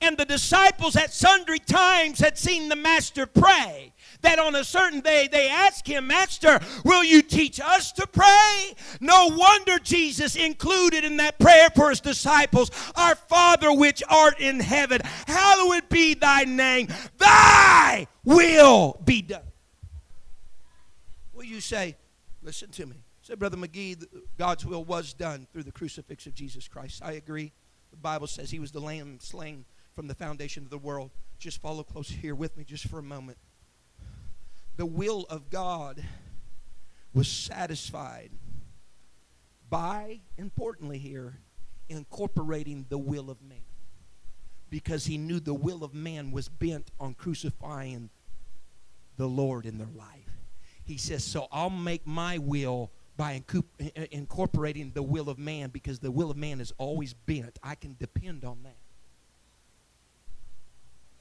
and 0.00 0.16
the 0.16 0.24
disciples 0.24 0.96
at 0.96 1.12
sundry 1.12 1.58
times 1.58 2.20
had 2.20 2.38
seen 2.38 2.68
the 2.68 2.76
master 2.76 3.26
pray. 3.26 3.92
That 4.22 4.38
on 4.38 4.54
a 4.54 4.64
certain 4.64 5.00
day 5.00 5.28
they 5.30 5.48
asked 5.48 5.86
him, 5.86 6.08
Master, 6.08 6.60
will 6.84 7.04
you 7.04 7.22
teach 7.22 7.60
us 7.60 7.92
to 7.92 8.06
pray? 8.06 8.74
No 9.00 9.28
wonder 9.28 9.78
Jesus 9.78 10.34
included 10.34 11.04
in 11.04 11.18
that 11.18 11.38
prayer 11.38 11.68
for 11.74 11.90
his 11.90 12.00
disciples, 12.00 12.70
Our 12.96 13.14
Father 13.14 13.72
which 13.72 14.02
art 14.08 14.40
in 14.40 14.60
heaven, 14.60 15.00
hallowed 15.26 15.88
be 15.88 16.14
thy 16.14 16.44
name, 16.44 16.88
thy 17.18 18.08
will 18.24 19.00
be 19.04 19.22
done. 19.22 19.42
Will 21.32 21.44
you 21.44 21.60
say, 21.60 21.96
Listen 22.42 22.70
to 22.70 22.86
me. 22.86 22.96
Say, 23.20 23.34
Brother 23.34 23.56
McGee, 23.56 24.06
God's 24.38 24.64
will 24.64 24.84
was 24.84 25.12
done 25.12 25.46
through 25.52 25.64
the 25.64 25.72
crucifix 25.72 26.26
of 26.26 26.34
Jesus 26.34 26.66
Christ. 26.66 27.02
I 27.04 27.12
agree. 27.12 27.52
The 27.90 27.96
Bible 27.98 28.26
says 28.26 28.50
he 28.50 28.58
was 28.58 28.72
the 28.72 28.80
lamb 28.80 29.18
slain 29.20 29.66
from 29.98 30.06
the 30.06 30.14
foundation 30.14 30.62
of 30.62 30.70
the 30.70 30.78
world. 30.78 31.10
Just 31.40 31.60
follow 31.60 31.82
close 31.82 32.08
here 32.08 32.36
with 32.36 32.56
me 32.56 32.62
just 32.62 32.86
for 32.86 33.00
a 33.00 33.02
moment. 33.02 33.36
The 34.76 34.86
will 34.86 35.26
of 35.28 35.50
God 35.50 36.04
was 37.12 37.26
satisfied 37.26 38.30
by, 39.68 40.20
importantly 40.36 40.98
here, 40.98 41.40
incorporating 41.88 42.86
the 42.88 42.96
will 42.96 43.28
of 43.28 43.42
man. 43.42 43.58
Because 44.70 45.06
he 45.06 45.18
knew 45.18 45.40
the 45.40 45.52
will 45.52 45.82
of 45.82 45.94
man 45.94 46.30
was 46.30 46.48
bent 46.48 46.92
on 47.00 47.14
crucifying 47.14 48.10
the 49.16 49.26
Lord 49.26 49.66
in 49.66 49.78
their 49.78 49.90
life. 49.96 50.30
He 50.84 50.96
says, 50.96 51.24
So 51.24 51.48
I'll 51.50 51.70
make 51.70 52.06
my 52.06 52.38
will 52.38 52.92
by 53.16 53.42
incorporating 54.12 54.92
the 54.94 55.02
will 55.02 55.28
of 55.28 55.40
man 55.40 55.70
because 55.70 55.98
the 55.98 56.12
will 56.12 56.30
of 56.30 56.36
man 56.36 56.60
is 56.60 56.72
always 56.78 57.14
bent. 57.14 57.58
I 57.64 57.74
can 57.74 57.96
depend 57.98 58.44
on 58.44 58.58
that. 58.62 58.76
On 58.76 58.86
crucifix. 58.86 58.86
I 58.86 58.86
don't 58.86 58.86
know 58.86 58.86
if 58.86 58.86
we 58.86 58.86
need 58.86 58.86
to 58.86 59.66
get 59.98 60.46
out 60.46 60.46
a 60.46 60.46
chart 60.46 60.76
right 60.78 60.94
now 60.94 61.16
on 61.16 61.17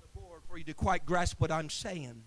the 0.00 0.20
board 0.20 0.42
for 0.48 0.58
you 0.58 0.64
to 0.64 0.74
quite 0.74 1.06
grasp 1.06 1.40
what 1.40 1.50
I'm 1.50 1.70
saying. 1.70 2.24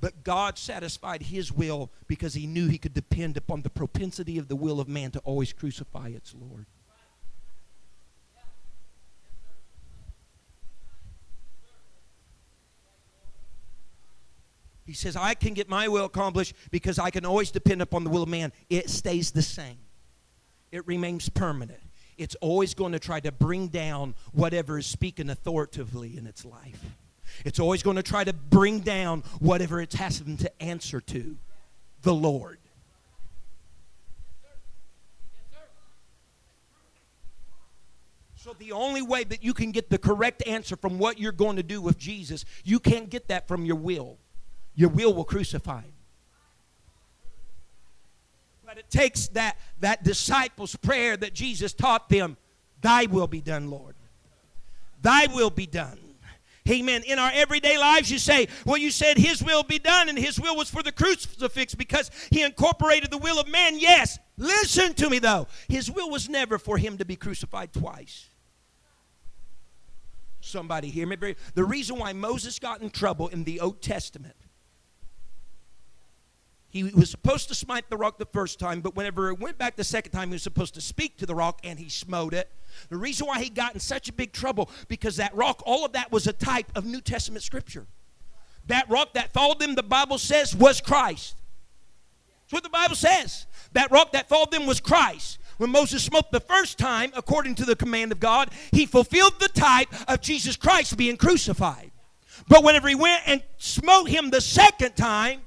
But 0.00 0.22
God 0.22 0.58
satisfied 0.58 1.22
his 1.22 1.50
will 1.50 1.90
because 2.06 2.34
he 2.34 2.46
knew 2.46 2.68
he 2.68 2.76
could 2.76 2.92
depend 2.92 3.36
upon 3.36 3.62
the 3.62 3.70
propensity 3.70 4.36
of 4.38 4.48
the 4.48 4.56
will 4.56 4.80
of 4.80 4.88
man 4.88 5.10
to 5.12 5.18
always 5.20 5.52
crucify 5.52 6.08
its 6.08 6.34
Lord. 6.34 6.66
He 14.86 14.92
says, 14.92 15.16
I 15.16 15.32
can 15.32 15.54
get 15.54 15.68
my 15.68 15.88
will 15.88 16.04
accomplished 16.04 16.54
because 16.70 16.98
I 16.98 17.08
can 17.08 17.24
always 17.24 17.50
depend 17.50 17.80
upon 17.80 18.04
the 18.04 18.10
will 18.10 18.24
of 18.24 18.28
man. 18.28 18.52
It 18.68 18.90
stays 18.90 19.30
the 19.30 19.42
same, 19.42 19.78
it 20.70 20.86
remains 20.86 21.28
permanent. 21.28 21.80
It's 22.16 22.34
always 22.36 22.74
going 22.74 22.92
to 22.92 22.98
try 22.98 23.20
to 23.20 23.32
bring 23.32 23.68
down 23.68 24.14
whatever 24.32 24.78
is 24.78 24.86
speaking 24.86 25.30
authoritatively 25.30 26.16
in 26.16 26.26
its 26.26 26.44
life. 26.44 26.84
It's 27.44 27.58
always 27.58 27.82
going 27.82 27.96
to 27.96 28.02
try 28.02 28.24
to 28.24 28.32
bring 28.32 28.80
down 28.80 29.22
whatever 29.40 29.80
it's 29.80 29.94
having 29.94 30.36
to 30.38 30.62
answer 30.62 31.00
to 31.00 31.36
the 32.02 32.14
Lord. 32.14 32.58
So, 38.36 38.54
the 38.58 38.72
only 38.72 39.00
way 39.00 39.24
that 39.24 39.42
you 39.42 39.54
can 39.54 39.72
get 39.72 39.88
the 39.88 39.96
correct 39.96 40.46
answer 40.46 40.76
from 40.76 40.98
what 40.98 41.18
you're 41.18 41.32
going 41.32 41.56
to 41.56 41.62
do 41.62 41.80
with 41.80 41.96
Jesus, 41.96 42.44
you 42.62 42.78
can't 42.78 43.08
get 43.08 43.28
that 43.28 43.48
from 43.48 43.64
your 43.64 43.76
will 43.76 44.18
your 44.74 44.88
will 44.88 45.14
will 45.14 45.24
crucify 45.24 45.82
him. 45.82 45.93
But 48.74 48.80
it 48.80 48.90
takes 48.90 49.28
that, 49.28 49.56
that 49.78 50.02
disciples' 50.02 50.74
prayer 50.74 51.16
that 51.16 51.32
Jesus 51.32 51.72
taught 51.72 52.08
them 52.08 52.36
Thy 52.80 53.06
will 53.06 53.28
be 53.28 53.40
done, 53.40 53.70
Lord. 53.70 53.94
Thy 55.00 55.26
will 55.32 55.48
be 55.50 55.64
done. 55.66 55.98
Amen. 56.68 57.02
In 57.06 57.18
our 57.18 57.30
everyday 57.32 57.78
lives, 57.78 58.10
you 58.10 58.18
say, 58.18 58.48
well, 58.66 58.76
you 58.76 58.90
said 58.90 59.16
His 59.16 59.42
will 59.42 59.62
be 59.62 59.78
done, 59.78 60.08
and 60.08 60.18
His 60.18 60.40
will 60.40 60.56
was 60.56 60.70
for 60.70 60.82
the 60.82 60.90
crucifix 60.90 61.74
because 61.74 62.10
He 62.30 62.42
incorporated 62.42 63.10
the 63.10 63.18
will 63.18 63.38
of 63.38 63.46
man. 63.48 63.78
Yes. 63.78 64.18
Listen 64.36 64.92
to 64.94 65.08
me, 65.08 65.18
though. 65.18 65.46
His 65.68 65.90
will 65.90 66.10
was 66.10 66.28
never 66.28 66.58
for 66.58 66.76
Him 66.76 66.98
to 66.98 67.04
be 67.04 67.16
crucified 67.16 67.72
twice. 67.72 68.26
Somebody 70.40 70.90
hear 70.90 71.06
me? 71.06 71.36
The 71.54 71.64
reason 71.64 71.96
why 71.96 72.12
Moses 72.12 72.58
got 72.58 72.82
in 72.82 72.90
trouble 72.90 73.28
in 73.28 73.44
the 73.44 73.60
Old 73.60 73.80
Testament 73.80 74.34
he 76.74 76.82
was 76.82 77.08
supposed 77.08 77.46
to 77.48 77.54
smite 77.54 77.88
the 77.88 77.96
rock 77.96 78.18
the 78.18 78.26
first 78.26 78.58
time, 78.58 78.80
but 78.80 78.96
whenever 78.96 79.28
it 79.28 79.38
went 79.38 79.58
back 79.58 79.76
the 79.76 79.84
second 79.84 80.10
time, 80.10 80.30
he 80.30 80.32
was 80.32 80.42
supposed 80.42 80.74
to 80.74 80.80
speak 80.80 81.16
to 81.18 81.24
the 81.24 81.34
rock 81.34 81.60
and 81.62 81.78
he 81.78 81.88
smote 81.88 82.34
it. 82.34 82.50
The 82.88 82.96
reason 82.96 83.28
why 83.28 83.40
he 83.40 83.48
got 83.48 83.74
in 83.74 83.80
such 83.80 84.08
a 84.08 84.12
big 84.12 84.32
trouble, 84.32 84.68
because 84.88 85.16
that 85.18 85.32
rock, 85.36 85.62
all 85.64 85.84
of 85.84 85.92
that 85.92 86.10
was 86.10 86.26
a 86.26 86.32
type 86.32 86.66
of 86.74 86.84
New 86.84 87.00
Testament 87.00 87.44
scripture. 87.44 87.86
That 88.66 88.90
rock 88.90 89.14
that 89.14 89.32
followed 89.32 89.60
them, 89.60 89.76
the 89.76 89.84
Bible 89.84 90.18
says, 90.18 90.52
was 90.52 90.80
Christ. 90.80 91.36
That's 92.42 92.54
what 92.54 92.64
the 92.64 92.70
Bible 92.70 92.96
says. 92.96 93.46
That 93.74 93.92
rock 93.92 94.10
that 94.10 94.28
followed 94.28 94.50
them 94.50 94.66
was 94.66 94.80
Christ. 94.80 95.38
When 95.58 95.70
Moses 95.70 96.02
smote 96.02 96.32
the 96.32 96.40
first 96.40 96.76
time, 96.76 97.12
according 97.14 97.54
to 97.54 97.64
the 97.64 97.76
command 97.76 98.10
of 98.10 98.18
God, 98.18 98.50
he 98.72 98.84
fulfilled 98.84 99.38
the 99.38 99.46
type 99.46 99.90
of 100.08 100.20
Jesus 100.20 100.56
Christ 100.56 100.96
being 100.96 101.18
crucified. 101.18 101.92
But 102.48 102.64
whenever 102.64 102.88
he 102.88 102.96
went 102.96 103.22
and 103.26 103.44
smote 103.58 104.08
him 104.08 104.30
the 104.30 104.40
second 104.40 104.96
time, 104.96 105.42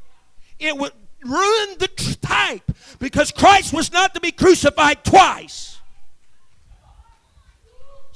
it 0.58 0.78
was 0.78 0.92
ruined 1.30 1.80
the 1.80 2.18
type 2.22 2.72
because 3.00 3.32
Christ 3.32 3.74
was 3.74 3.92
not 3.92 4.14
to 4.14 4.20
be 4.20 4.32
crucified 4.32 5.04
twice. 5.04 5.78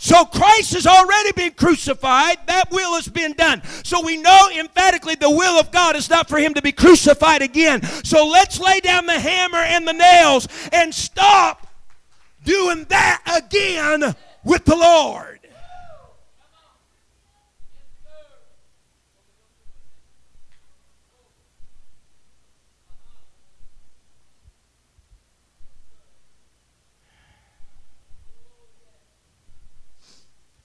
So 0.03 0.26
Christ 0.26 0.74
has 0.74 0.88
already 0.88 1.32
been 1.34 1.51
crucified. 1.51 2.38
That 2.47 2.72
will 2.72 2.95
has 2.95 3.07
been 3.07 3.34
done. 3.34 3.62
So 3.84 4.03
we 4.03 4.18
know 4.18 4.49
emphatically 4.57 5.14
the 5.14 5.30
will 5.30 5.59
of 5.59 5.72
God 5.72 5.95
is 5.95 6.09
not 6.09 6.28
for 6.28 6.39
him 6.39 6.55
to 6.55 6.62
be 6.62 6.72
crucified 6.72 7.43
again. 7.43 7.84
So 8.03 8.26
let's 8.26 8.59
lay 8.59 8.80
down 8.80 9.05
the 9.05 9.20
hammer 9.20 9.59
and 9.59 9.88
the 9.88 9.93
nails 9.93 10.47
and 10.74 10.91
stop 10.91 11.68
doing 12.43 12.86
that 12.86 13.43
again 13.45 14.16
with 14.43 14.66
the 14.66 14.76
Lord. 14.76 15.41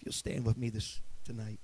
You'll 0.07 0.13
stand 0.13 0.47
with 0.47 0.57
me 0.57 0.69
this 0.69 1.01
tonight. 1.25 1.59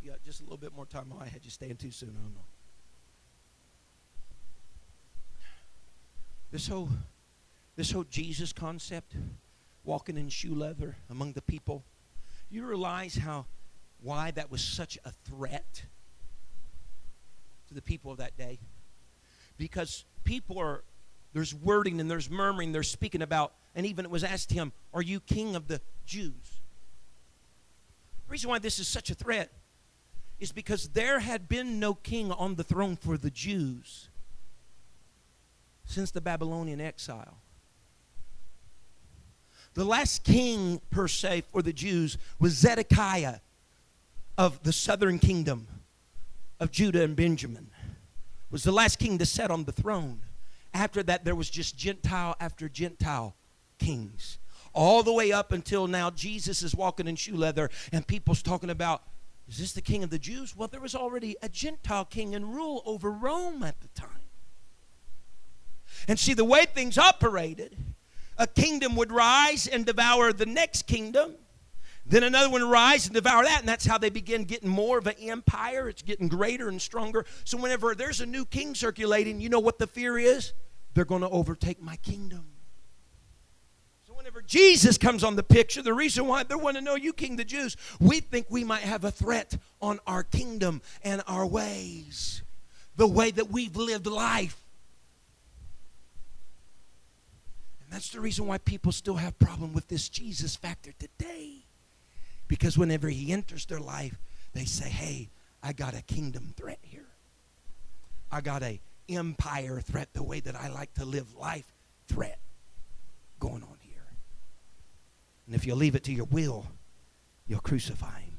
You 0.00 0.12
got 0.12 0.22
just 0.22 0.38
a 0.38 0.44
little 0.44 0.56
bit 0.56 0.72
more 0.72 0.86
time. 0.86 1.12
Oh, 1.12 1.18
I 1.20 1.26
had 1.26 1.44
you 1.44 1.50
stand 1.50 1.80
too 1.80 1.90
soon. 1.90 2.10
I 2.10 2.22
don't 2.22 2.32
know. 2.32 2.46
This 6.52 6.68
whole 6.68 6.90
this 7.74 7.90
whole 7.90 8.04
Jesus 8.04 8.52
concept, 8.52 9.16
walking 9.82 10.16
in 10.16 10.28
shoe 10.28 10.54
leather 10.54 10.94
among 11.10 11.32
the 11.32 11.42
people, 11.42 11.82
you 12.50 12.64
realize 12.64 13.16
how 13.16 13.46
why 14.00 14.30
that 14.30 14.48
was 14.48 14.62
such 14.62 14.96
a 15.04 15.10
threat 15.10 15.86
the 17.76 17.82
people 17.82 18.10
of 18.10 18.18
that 18.18 18.36
day. 18.36 18.58
Because 19.56 20.04
people 20.24 20.58
are, 20.58 20.82
there's 21.32 21.54
wording 21.54 22.00
and 22.00 22.10
there's 22.10 22.28
murmuring, 22.28 22.72
they're 22.72 22.82
speaking 22.82 23.22
about, 23.22 23.52
and 23.74 23.86
even 23.86 24.04
it 24.04 24.10
was 24.10 24.24
asked 24.24 24.52
him, 24.52 24.72
Are 24.92 25.02
you 25.02 25.20
king 25.20 25.54
of 25.54 25.68
the 25.68 25.80
Jews? 26.04 26.60
The 28.26 28.32
reason 28.32 28.50
why 28.50 28.58
this 28.58 28.78
is 28.80 28.88
such 28.88 29.10
a 29.10 29.14
threat 29.14 29.52
is 30.40 30.52
because 30.52 30.88
there 30.88 31.20
had 31.20 31.48
been 31.48 31.78
no 31.78 31.94
king 31.94 32.32
on 32.32 32.56
the 32.56 32.64
throne 32.64 32.96
for 32.96 33.16
the 33.16 33.30
Jews 33.30 34.08
since 35.86 36.10
the 36.10 36.20
Babylonian 36.20 36.80
exile. 36.80 37.38
The 39.74 39.84
last 39.84 40.24
king, 40.24 40.80
per 40.90 41.06
se, 41.06 41.44
for 41.52 41.62
the 41.62 41.72
Jews 41.72 42.18
was 42.38 42.54
Zedekiah 42.54 43.36
of 44.38 44.62
the 44.62 44.72
southern 44.72 45.18
kingdom 45.18 45.68
of 46.58 46.70
Judah 46.70 47.02
and 47.02 47.16
Benjamin 47.16 47.70
was 48.50 48.62
the 48.62 48.72
last 48.72 48.98
king 48.98 49.18
to 49.18 49.26
sit 49.26 49.50
on 49.50 49.64
the 49.64 49.72
throne. 49.72 50.20
After 50.72 51.02
that, 51.04 51.24
there 51.24 51.34
was 51.34 51.50
just 51.50 51.76
Gentile 51.76 52.36
after 52.40 52.68
Gentile 52.68 53.34
kings. 53.78 54.38
All 54.72 55.02
the 55.02 55.12
way 55.12 55.32
up 55.32 55.52
until 55.52 55.86
now, 55.86 56.10
Jesus 56.10 56.62
is 56.62 56.74
walking 56.74 57.08
in 57.08 57.16
shoe 57.16 57.36
leather, 57.36 57.70
and 57.92 58.06
people's 58.06 58.42
talking 58.42 58.70
about, 58.70 59.02
is 59.48 59.58
this 59.58 59.72
the 59.72 59.80
king 59.80 60.02
of 60.02 60.10
the 60.10 60.18
Jews? 60.18 60.56
Well, 60.56 60.68
there 60.68 60.80
was 60.80 60.94
already 60.94 61.36
a 61.42 61.48
Gentile 61.48 62.04
king 62.04 62.34
in 62.34 62.50
rule 62.50 62.82
over 62.84 63.10
Rome 63.10 63.62
at 63.62 63.80
the 63.80 63.88
time. 63.88 64.10
And 66.08 66.18
see, 66.18 66.34
the 66.34 66.44
way 66.44 66.66
things 66.66 66.98
operated, 66.98 67.76
a 68.36 68.46
kingdom 68.46 68.96
would 68.96 69.12
rise 69.12 69.66
and 69.66 69.86
devour 69.86 70.32
the 70.32 70.46
next 70.46 70.86
kingdom 70.86 71.36
then 72.08 72.22
another 72.22 72.48
one 72.48 72.68
rise 72.68 73.06
and 73.06 73.14
devour 73.14 73.42
that, 73.42 73.60
and 73.60 73.68
that's 73.68 73.84
how 73.84 73.98
they 73.98 74.10
begin 74.10 74.44
getting 74.44 74.68
more 74.68 74.98
of 74.98 75.08
an 75.08 75.16
empire. 75.20 75.88
It's 75.88 76.02
getting 76.02 76.28
greater 76.28 76.68
and 76.68 76.80
stronger. 76.80 77.26
So 77.44 77.58
whenever 77.58 77.94
there's 77.96 78.20
a 78.20 78.26
new 78.26 78.44
king 78.44 78.76
circulating, 78.76 79.40
you 79.40 79.48
know 79.48 79.58
what 79.58 79.78
the 79.78 79.88
fear 79.88 80.16
is? 80.16 80.52
They're 80.94 81.04
going 81.04 81.22
to 81.22 81.28
overtake 81.28 81.82
my 81.82 81.96
kingdom. 81.96 82.46
So 84.06 84.14
whenever 84.14 84.40
Jesus 84.40 84.98
comes 84.98 85.24
on 85.24 85.34
the 85.34 85.42
picture, 85.42 85.82
the 85.82 85.94
reason 85.94 86.26
why 86.28 86.44
they 86.44 86.54
want 86.54 86.76
to 86.76 86.80
know 86.80 86.94
you, 86.94 87.12
King 87.12 87.34
the 87.34 87.44
Jews, 87.44 87.76
we 87.98 88.20
think 88.20 88.46
we 88.48 88.62
might 88.62 88.82
have 88.82 89.04
a 89.04 89.10
threat 89.10 89.58
on 89.82 89.98
our 90.06 90.22
kingdom 90.22 90.82
and 91.02 91.22
our 91.26 91.44
ways, 91.44 92.42
the 92.94 93.08
way 93.08 93.32
that 93.32 93.50
we've 93.50 93.76
lived 93.76 94.06
life. 94.06 94.62
And 97.82 97.92
that's 97.92 98.10
the 98.10 98.20
reason 98.20 98.46
why 98.46 98.58
people 98.58 98.92
still 98.92 99.16
have 99.16 99.36
problem 99.40 99.72
with 99.72 99.88
this 99.88 100.08
Jesus 100.08 100.54
factor 100.54 100.92
today. 100.98 101.55
Because 102.48 102.78
whenever 102.78 103.08
he 103.08 103.32
enters 103.32 103.66
their 103.66 103.80
life, 103.80 104.18
they 104.52 104.64
say, 104.64 104.88
hey, 104.88 105.30
I 105.62 105.72
got 105.72 105.94
a 105.94 106.02
kingdom 106.02 106.54
threat 106.56 106.78
here. 106.82 107.06
I 108.30 108.40
got 108.40 108.62
a 108.62 108.80
empire 109.08 109.80
threat, 109.80 110.08
the 110.12 110.22
way 110.22 110.40
that 110.40 110.56
I 110.56 110.68
like 110.68 110.92
to 110.94 111.04
live 111.04 111.34
life 111.34 111.72
threat 112.08 112.38
going 113.38 113.62
on 113.62 113.76
here. 113.80 114.06
And 115.46 115.54
if 115.54 115.66
you 115.66 115.74
leave 115.74 115.94
it 115.94 116.04
to 116.04 116.12
your 116.12 116.26
will, 116.26 116.66
you'll 117.46 117.60
crucify 117.60 118.20
him. 118.20 118.38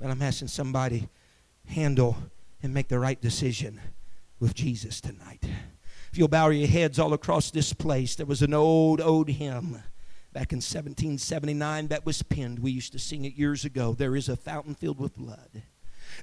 But 0.00 0.10
I'm 0.10 0.22
asking 0.22 0.48
somebody 0.48 1.08
handle 1.66 2.16
and 2.62 2.74
make 2.74 2.88
the 2.88 2.98
right 2.98 3.20
decision 3.20 3.80
with 4.40 4.54
Jesus 4.54 5.00
tonight. 5.00 5.44
If 6.12 6.18
you'll 6.18 6.28
bow 6.28 6.48
your 6.50 6.68
heads 6.68 6.98
all 6.98 7.12
across 7.12 7.50
this 7.50 7.72
place, 7.72 8.16
there 8.16 8.26
was 8.26 8.42
an 8.42 8.54
old, 8.54 9.00
old 9.00 9.28
hymn 9.28 9.82
back 10.34 10.52
in 10.52 10.56
1779 10.56 11.86
that 11.88 12.04
was 12.04 12.22
penned. 12.22 12.58
We 12.58 12.72
used 12.72 12.92
to 12.92 12.98
sing 12.98 13.24
it 13.24 13.34
years 13.34 13.64
ago. 13.64 13.94
There 13.94 14.16
is 14.16 14.28
a 14.28 14.36
fountain 14.36 14.74
filled 14.74 14.98
with 14.98 15.16
blood. 15.16 15.62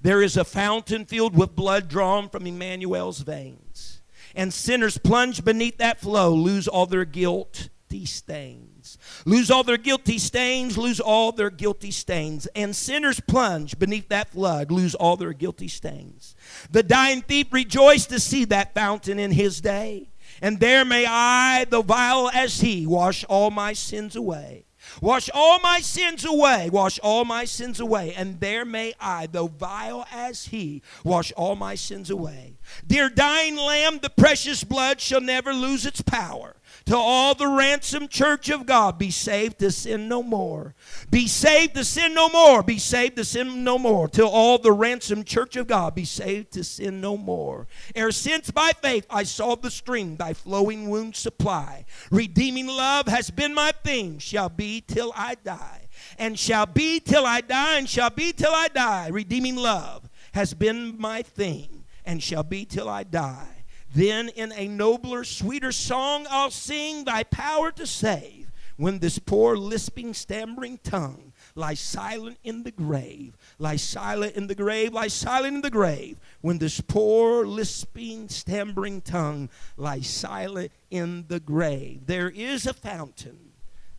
There 0.01 0.21
is 0.21 0.37
a 0.37 0.43
fountain 0.43 1.05
filled 1.05 1.35
with 1.35 1.55
blood 1.55 1.87
drawn 1.87 2.29
from 2.29 2.45
Emmanuel's 2.45 3.21
veins. 3.21 4.01
And 4.35 4.53
sinners 4.53 4.97
plunge 4.97 5.43
beneath 5.43 5.77
that 5.77 5.99
flow, 5.99 6.33
lose 6.33 6.67
all 6.67 6.85
their 6.85 7.05
guilty 7.05 8.05
stains. 8.05 8.97
Lose 9.25 9.49
all 9.49 9.63
their 9.63 9.77
guilty 9.77 10.17
stains, 10.17 10.77
lose 10.77 10.99
all 10.99 11.31
their 11.31 11.49
guilty 11.49 11.91
stains. 11.91 12.47
And 12.55 12.75
sinners 12.75 13.19
plunge 13.19 13.79
beneath 13.79 14.09
that 14.09 14.29
flood, 14.29 14.71
lose 14.71 14.95
all 14.95 15.17
their 15.17 15.33
guilty 15.33 15.67
stains. 15.67 16.35
The 16.69 16.83
dying 16.83 17.21
thief 17.21 17.47
rejoiced 17.51 18.09
to 18.09 18.19
see 18.19 18.45
that 18.45 18.73
fountain 18.73 19.19
in 19.19 19.31
his 19.31 19.61
day. 19.61 20.10
And 20.41 20.59
there 20.59 20.83
may 20.83 21.05
I, 21.07 21.65
the 21.65 21.81
vile 21.81 22.29
as 22.33 22.61
he, 22.61 22.87
wash 22.87 23.23
all 23.25 23.51
my 23.51 23.73
sins 23.73 24.15
away. 24.15 24.65
Wash 24.99 25.29
all 25.33 25.59
my 25.59 25.79
sins 25.79 26.25
away, 26.25 26.69
wash 26.71 26.99
all 26.99 27.23
my 27.23 27.45
sins 27.45 27.79
away, 27.79 28.13
and 28.15 28.39
there 28.39 28.65
may 28.65 28.93
I, 28.99 29.27
though 29.27 29.47
vile 29.47 30.05
as 30.11 30.45
he, 30.45 30.81
wash 31.03 31.31
all 31.33 31.55
my 31.55 31.75
sins 31.75 32.09
away. 32.09 32.57
Dear 32.85 33.09
dying 33.09 33.55
lamb, 33.55 33.99
the 33.99 34.09
precious 34.09 34.63
blood 34.63 34.99
shall 34.99 35.21
never 35.21 35.53
lose 35.53 35.85
its 35.85 36.01
power. 36.01 36.55
To 36.85 36.97
all 36.97 37.35
the 37.35 37.47
ransomed 37.47 38.09
church 38.09 38.49
of 38.49 38.65
God, 38.65 38.97
be 38.97 39.11
saved 39.11 39.59
to 39.59 39.71
sin 39.71 40.07
no 40.07 40.23
more. 40.23 40.73
Be 41.09 41.27
saved 41.27 41.75
to 41.75 41.85
sin 41.85 42.13
no 42.13 42.27
more. 42.29 42.63
Be 42.63 42.79
saved 42.79 43.17
to 43.17 43.25
sin 43.25 43.63
no 43.63 43.77
more. 43.77 44.07
Till 44.07 44.27
all 44.27 44.57
the 44.57 44.71
ransomed 44.71 45.27
church 45.27 45.55
of 45.55 45.67
God, 45.67 45.93
be 45.93 46.05
saved 46.05 46.51
to 46.53 46.63
sin 46.63 46.99
no 46.99 47.17
more. 47.17 47.67
Ere 47.95 48.11
since 48.11 48.49
by 48.49 48.71
faith 48.81 49.05
I 49.09 49.23
saw 49.23 49.55
the 49.55 49.69
stream, 49.69 50.17
thy 50.17 50.33
flowing 50.33 50.89
wounds 50.89 51.19
supply. 51.19 51.85
Redeeming 52.09 52.67
love 52.67 53.07
has 53.07 53.29
been 53.29 53.53
my 53.53 53.71
theme, 53.83 54.17
shall 54.17 54.49
be 54.49 54.81
till 54.81 55.13
I 55.15 55.35
die. 55.35 55.87
And 56.17 56.37
shall 56.37 56.65
be 56.65 56.99
till 56.99 57.25
I 57.25 57.41
die, 57.41 57.77
and 57.77 57.87
shall 57.87 58.09
be 58.09 58.33
till 58.33 58.53
I 58.53 58.69
die. 58.69 59.09
Redeeming 59.09 59.55
love 59.55 60.09
has 60.33 60.53
been 60.53 60.99
my 60.99 61.21
theme, 61.21 61.85
and 62.05 62.23
shall 62.23 62.43
be 62.43 62.65
till 62.65 62.89
I 62.89 63.03
die. 63.03 63.60
Then 63.93 64.29
in 64.29 64.53
a 64.53 64.67
nobler, 64.67 65.23
sweeter 65.23 65.71
song 65.71 66.25
I'll 66.29 66.51
sing 66.51 67.03
thy 67.03 67.23
power 67.23 67.71
to 67.71 67.85
save. 67.85 68.47
When 68.77 68.99
this 68.99 69.19
poor, 69.19 69.57
lisping, 69.57 70.13
stammering 70.13 70.79
tongue 70.81 71.33
lies 71.53 71.79
silent 71.79 72.37
in 72.43 72.63
the 72.63 72.71
grave, 72.71 73.37
lies 73.59 73.83
silent 73.83 74.35
in 74.35 74.47
the 74.47 74.55
grave, 74.55 74.93
lies 74.93 75.13
silent 75.13 75.55
in 75.55 75.61
the 75.61 75.69
grave. 75.69 76.17
When 76.39 76.57
this 76.57 76.81
poor, 76.81 77.45
lisping, 77.45 78.29
stammering 78.29 79.01
tongue 79.01 79.49
lies 79.77 80.07
silent 80.07 80.71
in 80.89 81.25
the 81.27 81.39
grave. 81.39 82.07
There 82.07 82.29
is 82.29 82.65
a 82.65 82.73
fountain 82.73 83.51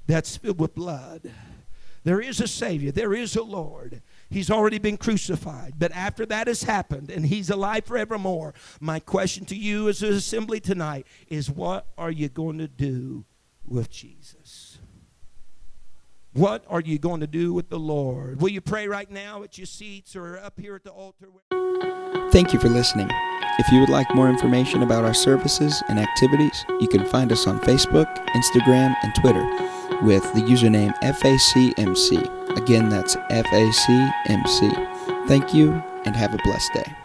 that's 0.07 0.37
filled 0.37 0.59
with 0.59 0.75
blood. 0.75 1.31
There 2.03 2.21
is 2.21 2.41
a 2.41 2.49
Savior. 2.49 2.91
There 2.91 3.15
is 3.15 3.37
a 3.37 3.43
Lord. 3.43 4.03
He's 4.33 4.51
already 4.51 4.79
been 4.79 4.97
crucified. 4.97 5.75
But 5.79 5.93
after 5.93 6.25
that 6.27 6.47
has 6.47 6.63
happened 6.63 7.11
and 7.11 7.27
he's 7.27 7.51
alive 7.51 7.85
forevermore, 7.85 8.55
my 8.81 8.99
question 8.99 9.45
to 9.47 9.57
you 9.57 9.89
as 9.89 10.03
an 10.03 10.15
assembly 10.15 10.59
tonight 10.59 11.07
is 11.29 11.51
what 11.51 11.87
are 11.99 12.11
you 12.11 12.29
going 12.29 12.59
to 12.59 12.69
do 12.69 13.25
with 13.67 13.91
Jesus? 13.91 14.79
What 16.33 16.65
are 16.69 16.81
you 16.81 16.99
going 16.99 17.21
to 17.21 17.27
do 17.27 17.53
with 17.53 17.69
the 17.69 17.79
Lord? 17.79 18.41
Will 18.41 18.49
you 18.49 18.63
pray 18.63 18.89
right 18.89 19.11
now 19.11 19.43
at 19.43 19.59
your 19.59 19.67
seats 19.67 20.17
or 20.17 20.39
up 20.39 20.59
here 20.59 20.75
at 20.75 20.85
the 20.85 20.91
altar? 20.91 21.29
Thank 22.31 22.55
you 22.55 22.59
for 22.59 22.71
listening. 22.71 23.09
If 23.59 23.71
you 23.71 23.81
would 23.81 23.91
like 23.91 24.15
more 24.15 24.31
information 24.31 24.83
about 24.83 25.05
our 25.05 25.13
services 25.13 25.83
and 25.91 26.01
activities, 26.01 26.65
you 26.81 26.89
can 26.89 27.05
find 27.05 27.31
us 27.31 27.47
on 27.47 27.61
Facebook, 27.61 28.09
Instagram, 28.29 28.97
and 29.03 29.15
Twitter 29.15 29.45
with 30.03 30.23
the 30.33 30.41
username 30.41 30.97
FACMC. 31.03 32.42
Again, 32.57 32.89
that's 32.89 33.17
FACMC. 33.17 35.29
Thank 35.29 35.55
you 35.55 35.83
and 36.05 36.17
have 36.17 36.35
a 36.35 36.39
blessed 36.45 36.73
day. 36.75 37.02